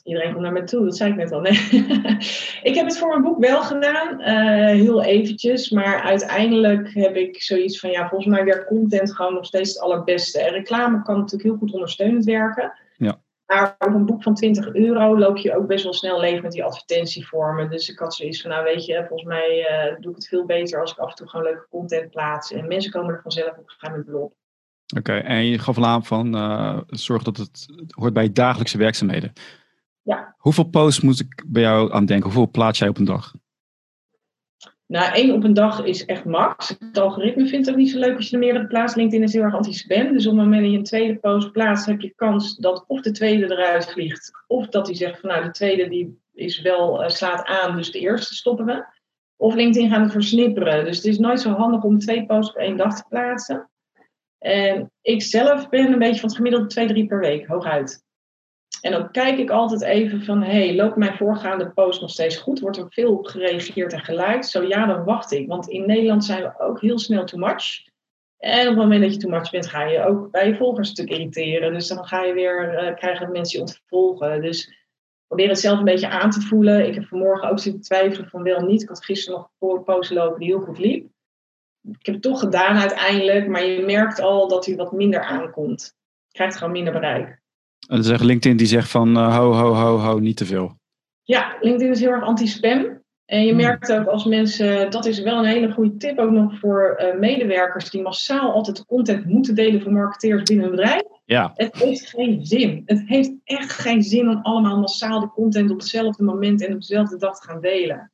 [0.08, 1.40] Iedereen komt naar me toe, dat zei ik net al.
[1.40, 1.52] Nee.
[2.70, 5.70] ik heb het voor mijn boek wel gedaan, uh, heel eventjes.
[5.70, 9.80] Maar uiteindelijk heb ik zoiets van, ja, volgens mij werkt content gewoon nog steeds het
[9.80, 10.40] allerbeste.
[10.40, 12.72] En reclame kan natuurlijk heel goed ondersteunend werken.
[13.48, 16.52] Maar op een boek van 20 euro loop je ook best wel snel leeg met
[16.52, 17.70] die advertentievormen.
[17.70, 20.44] Dus ik had zoiets van, nou weet je, volgens mij uh, doe ik het veel
[20.44, 22.52] beter als ik af en toe gewoon leuke content plaats.
[22.52, 24.34] En mensen komen er vanzelf op een gegeven moment op.
[24.96, 28.32] Oké, en je gaf al aan van, uh, zorg dat het, het hoort bij je
[28.32, 29.32] dagelijkse werkzaamheden.
[30.02, 30.34] Ja.
[30.38, 32.24] Hoeveel posts moet ik bij jou aan denken?
[32.24, 33.34] Hoeveel plaats jij op een dag?
[34.88, 36.68] Nou, één op een dag is echt max.
[36.78, 38.96] Het algoritme vindt het niet zo leuk als je er meerdere plaatst.
[38.96, 40.12] LinkedIn is heel erg anti-spam.
[40.12, 43.00] Dus op het moment dat je een tweede post plaatst, heb je kans dat of
[43.00, 44.30] de tweede eruit vliegt.
[44.46, 47.90] Of dat hij zegt van nou, de tweede die is wel, uh, slaat aan, dus
[47.90, 48.84] de eerste stoppen we.
[49.36, 50.84] Of LinkedIn gaan het versnipperen.
[50.84, 53.70] Dus het is nooit zo handig om twee posts op één dag te plaatsen.
[54.38, 58.06] En ik zelf ben een beetje van het gemiddelde twee, drie per week, hooguit.
[58.80, 62.60] En dan kijk ik altijd even van, hey, loopt mijn voorgaande post nog steeds goed?
[62.60, 64.46] Wordt er veel op gereageerd en geluid?
[64.46, 65.48] Zo ja, dan wacht ik.
[65.48, 67.86] Want in Nederland zijn we ook heel snel too much.
[68.38, 70.88] En op het moment dat je too much bent, ga je ook bij je volgers
[70.88, 71.72] stuk irriteren.
[71.72, 74.42] Dus dan ga je weer, uh, krijgen mensen je ontvolgen.
[74.42, 74.86] Dus
[75.26, 76.86] probeer het zelf een beetje aan te voelen.
[76.86, 78.82] Ik heb vanmorgen ook zitten twijfelen van wel niet.
[78.82, 81.08] Ik had gisteren nog een post lopen die heel goed liep.
[81.82, 85.96] Ik heb het toch gedaan uiteindelijk, maar je merkt al dat hij wat minder aankomt.
[86.26, 87.37] Je krijgt gewoon minder bereik.
[87.88, 90.78] En dan zegt LinkedIn die zegt van uh, ho, ho, ho, ho, niet te veel.
[91.22, 93.02] Ja, LinkedIn is heel erg anti-spam.
[93.24, 93.56] En je hmm.
[93.56, 97.18] merkt ook als mensen, dat is wel een hele goede tip ook nog voor uh,
[97.18, 101.02] medewerkers die massaal altijd content moeten delen voor marketeers binnen een bedrijf.
[101.24, 101.52] Ja.
[101.54, 102.82] Het heeft geen zin.
[102.86, 106.80] Het heeft echt geen zin om allemaal massaal de content op hetzelfde moment en op
[106.80, 108.12] dezelfde dag te gaan delen.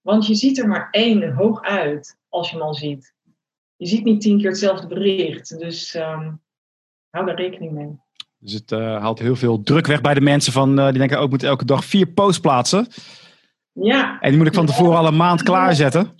[0.00, 3.14] Want je ziet er maar één hoog uit als je hem al ziet.
[3.76, 5.58] Je ziet niet tien keer hetzelfde bericht.
[5.58, 6.42] Dus um,
[7.10, 8.00] hou daar rekening mee.
[8.46, 11.16] Dus het uh, haalt heel veel druk weg bij de mensen van, uh, die denken,
[11.16, 12.86] ook oh, ik moet elke dag vier posts plaatsen.
[13.72, 14.20] Ja.
[14.20, 16.10] En die moet ik van tevoren al een maand klaarzetten.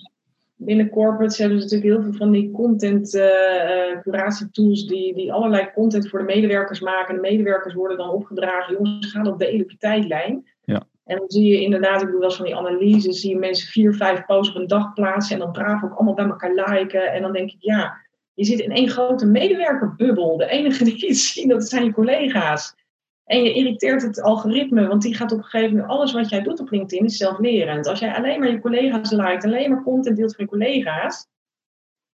[0.55, 5.33] Binnen corporates hebben ze natuurlijk heel veel van die content uh, curatie tools die, die
[5.33, 7.15] allerlei content voor de medewerkers maken.
[7.15, 10.47] De medewerkers worden dan opgedragen, jongens, ga dat delen op je tijdlijn.
[10.63, 10.83] Ja.
[11.05, 13.67] En dan zie je inderdaad, ik doe wel eens van die analyses, zie je mensen
[13.67, 17.13] vier, vijf posts op een dag plaatsen en dan braaf ook allemaal bij elkaar liken.
[17.13, 17.97] En dan denk ik, ja,
[18.37, 20.37] je zit in één grote medewerkerbubbel.
[20.37, 22.75] De enige die het zien, dat zijn je collega's.
[23.25, 25.91] En je irriteert het algoritme, want die gaat op een gegeven moment...
[25.91, 27.87] alles wat jij doet op LinkedIn is zelflerend.
[27.87, 31.27] Als jij alleen maar je collega's liked, alleen maar content deelt van je collega's...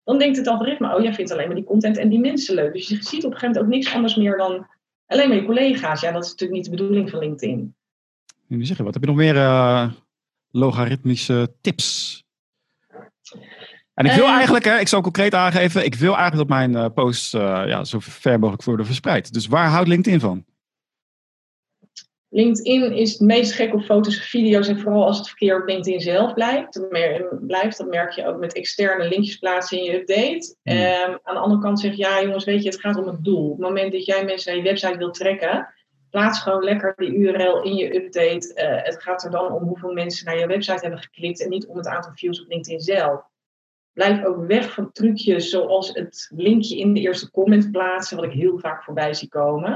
[0.04, 2.72] dan denkt het algoritme, oh, jij vindt alleen maar die content en die mensen leuk.
[2.72, 4.66] Dus je ziet op een gegeven moment ook niks anders meer dan
[5.06, 6.00] alleen maar je collega's.
[6.00, 7.74] Ja, dat is natuurlijk niet de bedoeling van LinkedIn.
[8.46, 8.94] Nu zeg je wat.
[8.94, 9.92] Heb je nog meer uh,
[10.50, 12.18] logaritmische tips?
[14.01, 16.72] En ik wil uh, eigenlijk, hè, ik zal concreet aangeven, ik wil eigenlijk dat mijn
[16.72, 19.32] uh, posts uh, ja, zo ver mogelijk worden verspreid.
[19.32, 20.44] Dus waar houdt LinkedIn van?
[22.28, 25.68] LinkedIn is het meest gek op foto's en video's en vooral als het verkeer op
[25.68, 26.74] LinkedIn zelf blijft.
[26.74, 26.88] Dat,
[27.46, 30.55] blijft, dat merk je ook met externe linkjes plaatsen in je update.
[30.62, 33.51] Um, aan de andere kant zeg ja jongens, weet je, het gaat om het doel.
[33.51, 35.74] Op het moment dat jij mensen naar je website wilt trekken,
[36.11, 38.53] plaats gewoon lekker die URL in je update.
[38.84, 41.76] het gaat er dan om hoeveel mensen naar je website hebben geklikt en niet om
[41.76, 43.30] het aantal views op LinkedIn zelf.
[44.01, 48.32] Blijf ook weg van trucjes zoals het linkje in de eerste comment plaatsen, wat ik
[48.32, 49.72] heel vaak voorbij zie komen.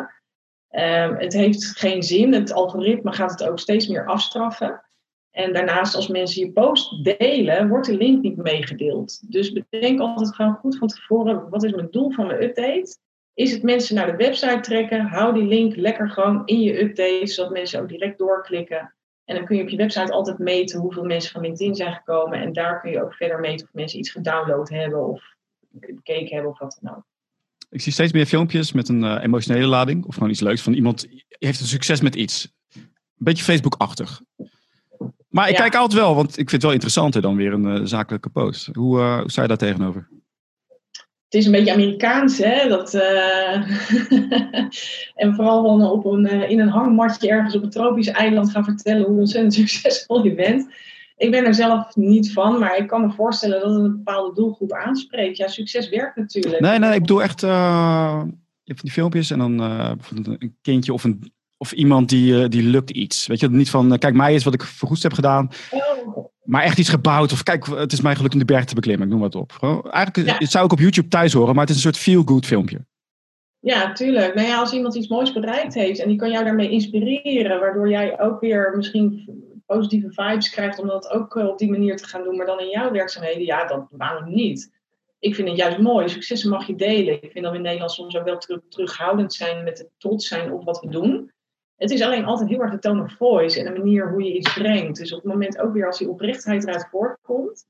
[0.70, 2.32] Um, het heeft geen zin.
[2.32, 4.84] Het algoritme gaat het ook steeds meer afstraffen.
[5.30, 9.32] En daarnaast, als mensen je post delen, wordt de link niet meegedeeld.
[9.32, 12.96] Dus bedenk altijd gewoon goed van tevoren: wat is mijn doel van mijn update?
[13.34, 15.00] Is het mensen naar de website trekken?
[15.00, 18.94] Hou die link lekker gewoon in je update, zodat mensen ook direct doorklikken.
[19.24, 22.40] En dan kun je op je website altijd meten hoeveel mensen van LinkedIn zijn gekomen.
[22.40, 25.22] En daar kun je ook verder meten of mensen iets gedownload hebben of
[25.70, 27.04] bekeken hebben of wat dan ook.
[27.70, 30.72] Ik zie steeds meer filmpjes met een uh, emotionele lading of gewoon iets leuks van
[30.72, 32.52] iemand heeft een succes met iets.
[32.74, 34.22] Een beetje Facebook-achtig.
[35.28, 37.80] Maar ik kijk altijd wel, want ik vind het wel interessanter dan weer een uh,
[37.84, 38.68] zakelijke post.
[38.72, 40.08] Hoe, uh, hoe sta je daar tegenover?
[41.34, 42.68] Het is een beetje Amerikaans, hè?
[42.68, 43.54] Dat, uh...
[45.22, 49.06] en vooral op een, uh, in een hangmatje ergens op een tropisch eiland gaan vertellen
[49.06, 50.72] hoe ontzettend succesvol je bent.
[51.16, 54.34] Ik ben er zelf niet van, maar ik kan me voorstellen dat het een bepaalde
[54.34, 55.36] doelgroep aanspreekt.
[55.36, 56.60] Ja, succes werkt natuurlijk.
[56.60, 58.22] Nee, nee, ik bedoel echt uh,
[58.62, 62.48] je hebt van die filmpjes en dan bijvoorbeeld een kindje of een Of iemand die,
[62.48, 63.26] die lukt iets.
[63.26, 65.48] Weet je, niet van, kijk, mij is wat ik vergoed heb gedaan.
[65.70, 66.32] Oh.
[66.44, 67.32] Maar echt iets gebouwd.
[67.32, 69.06] Of kijk, het is mij gelukt om de berg te beklimmen.
[69.06, 69.52] Ik noem wat op.
[69.52, 70.46] Gewoon, eigenlijk ja.
[70.46, 72.84] zou ik op YouTube thuis horen, maar het is een soort feel-good filmpje.
[73.60, 74.34] Ja, tuurlijk.
[74.34, 77.88] Nou ja, als iemand iets moois bereikt heeft en die kan jou daarmee inspireren, waardoor
[77.88, 79.28] jij ook weer misschien
[79.66, 82.68] positieve vibes krijgt om dat ook op die manier te gaan doen, maar dan in
[82.68, 84.72] jouw werkzaamheden, ja, dat waarom niet?
[85.24, 86.08] ik vind het juist mooi.
[86.08, 87.22] Successen mag je delen.
[87.22, 90.28] Ik vind dat we in Nederland soms ook wel terug, terughoudend zijn met het trots
[90.28, 91.32] zijn op wat we doen.
[91.84, 94.34] Het is alleen altijd heel erg de tone of voice en de manier hoe je
[94.34, 94.98] iets brengt.
[94.98, 97.66] Dus op het moment ook weer als die oprechtheid eruit voortkomt.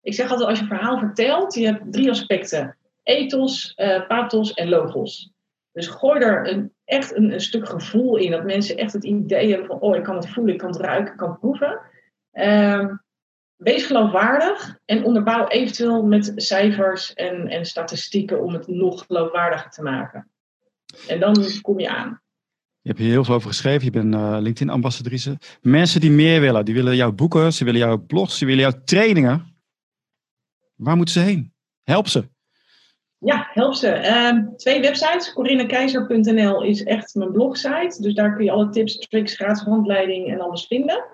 [0.00, 2.76] Ik zeg altijd, als je een verhaal vertelt, je hebt drie aspecten.
[3.02, 5.32] Ethos, uh, pathos en logos.
[5.72, 8.30] Dus gooi er een, echt een, stuk gevoel in.
[8.30, 10.80] Dat mensen echt het idee hebben van, oh, ik kan het voelen, ik kan het
[10.80, 11.80] ruiken, ik kan het proeven.
[12.32, 12.94] Uh,
[13.56, 19.82] wees geloofwaardig en onderbouw eventueel met cijfers en, en statistieken om het nog geloofwaardiger te
[19.82, 20.30] maken.
[21.08, 22.20] En dan kom je aan.
[22.88, 23.84] Je hebt hier heel veel over geschreven.
[23.84, 25.38] Je bent uh, LinkedIn-ambassadrice.
[25.62, 28.82] Mensen die meer willen, die willen jouw boeken, ze willen jouw blogs, ze willen jouw
[28.84, 29.56] trainingen.
[30.74, 31.52] Waar moeten ze heen?
[31.82, 32.28] Help ze.
[33.18, 33.86] Ja, help ze.
[33.86, 35.32] Uh, twee websites.
[35.32, 38.02] CorinneKeizer.nl is echt mijn blogsite.
[38.02, 41.04] Dus daar kun je alle tips, tricks, gratis handleiding en alles vinden.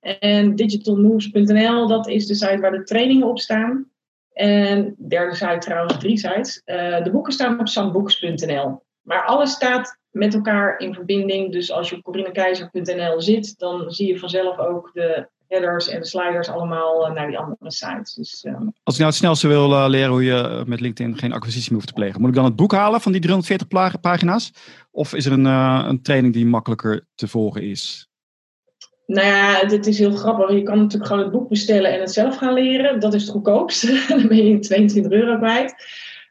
[0.00, 3.90] En digitalmoves.nl, dat is de site waar de trainingen op staan.
[4.32, 6.62] En derde site trouwens, drie sites.
[6.66, 8.83] Uh, de boeken staan op sambooks.nl.
[9.04, 11.52] Maar alles staat met elkaar in verbinding.
[11.52, 16.06] Dus als je op corinekeizer.nl zit, dan zie je vanzelf ook de headers en de
[16.06, 18.14] sliders allemaal eh, naar die andere sites.
[18.14, 18.52] Dus, uh...
[18.82, 21.80] Als ik nou het snelste wil uh, leren hoe je met LinkedIn geen acquisitie meer
[21.80, 24.52] hoeft te plegen, moet ik dan het boek halen van die 340 pagina's?
[24.90, 28.08] Of is er een, een training die makkelijker te volgen is?
[29.06, 30.50] Nou ja, het is heel grappig.
[30.50, 33.00] Je kan natuurlijk gewoon het boek bestellen en het zelf gaan leren.
[33.00, 34.04] Dat is het goedkoopste.
[34.08, 35.74] dan ben je 22 euro kwijt.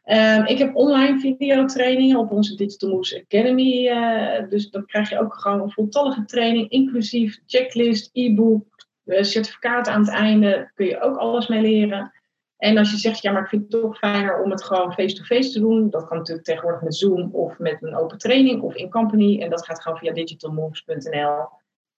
[0.06, 3.88] Um, ik heb online videotrainingen op onze Digital Moves Academy.
[3.88, 8.66] Uh, dus dan krijg je ook gewoon een voltallige training, inclusief checklist, e-book,
[9.04, 10.70] uh, certificaten aan het einde.
[10.74, 12.12] Kun je ook alles mee leren.
[12.56, 15.42] En als je zegt, ja, maar ik vind het toch fijner om het gewoon face-to-face
[15.42, 15.90] -face te doen.
[15.90, 19.42] Dat kan natuurlijk tegenwoordig met Zoom of met een open training of in company.
[19.42, 21.48] En dat gaat gewoon via digitalmoves.nl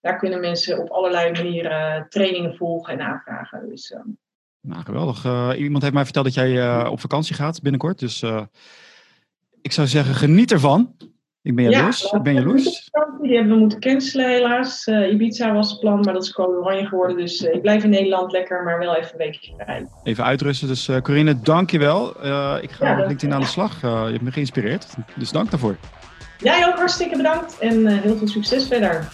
[0.07, 3.69] daar kunnen mensen op allerlei manieren trainingen volgen en aanvragen.
[3.69, 3.99] Dus, uh...
[4.67, 5.25] Nou, geweldig.
[5.25, 7.99] Uh, iemand heeft mij verteld dat jij uh, op vakantie gaat binnenkort.
[7.99, 8.23] Dus
[9.61, 10.95] ik zou zeggen, geniet ervan.
[11.41, 12.01] Ik ben jaloers.
[12.11, 12.63] Ja, ik ben jaloers.
[13.21, 14.87] Die hebben we moeten cancelen helaas.
[14.87, 17.17] Ibiza was het plan, maar dat is gewoon oranje geworden.
[17.17, 19.87] Dus ik blijf in Nederland lekker, maar wel even een weekje vrij.
[20.03, 20.67] Even uitrusten.
[20.67, 22.09] Dus Corinne, dank je wel.
[22.61, 23.81] ik ga ja, LinkedIn aan de slag.
[23.81, 24.95] je hebt me geïnspireerd.
[25.15, 25.75] Dus dank daarvoor.
[26.37, 29.07] Jij ook hartstikke bedankt en heel veel succes verder.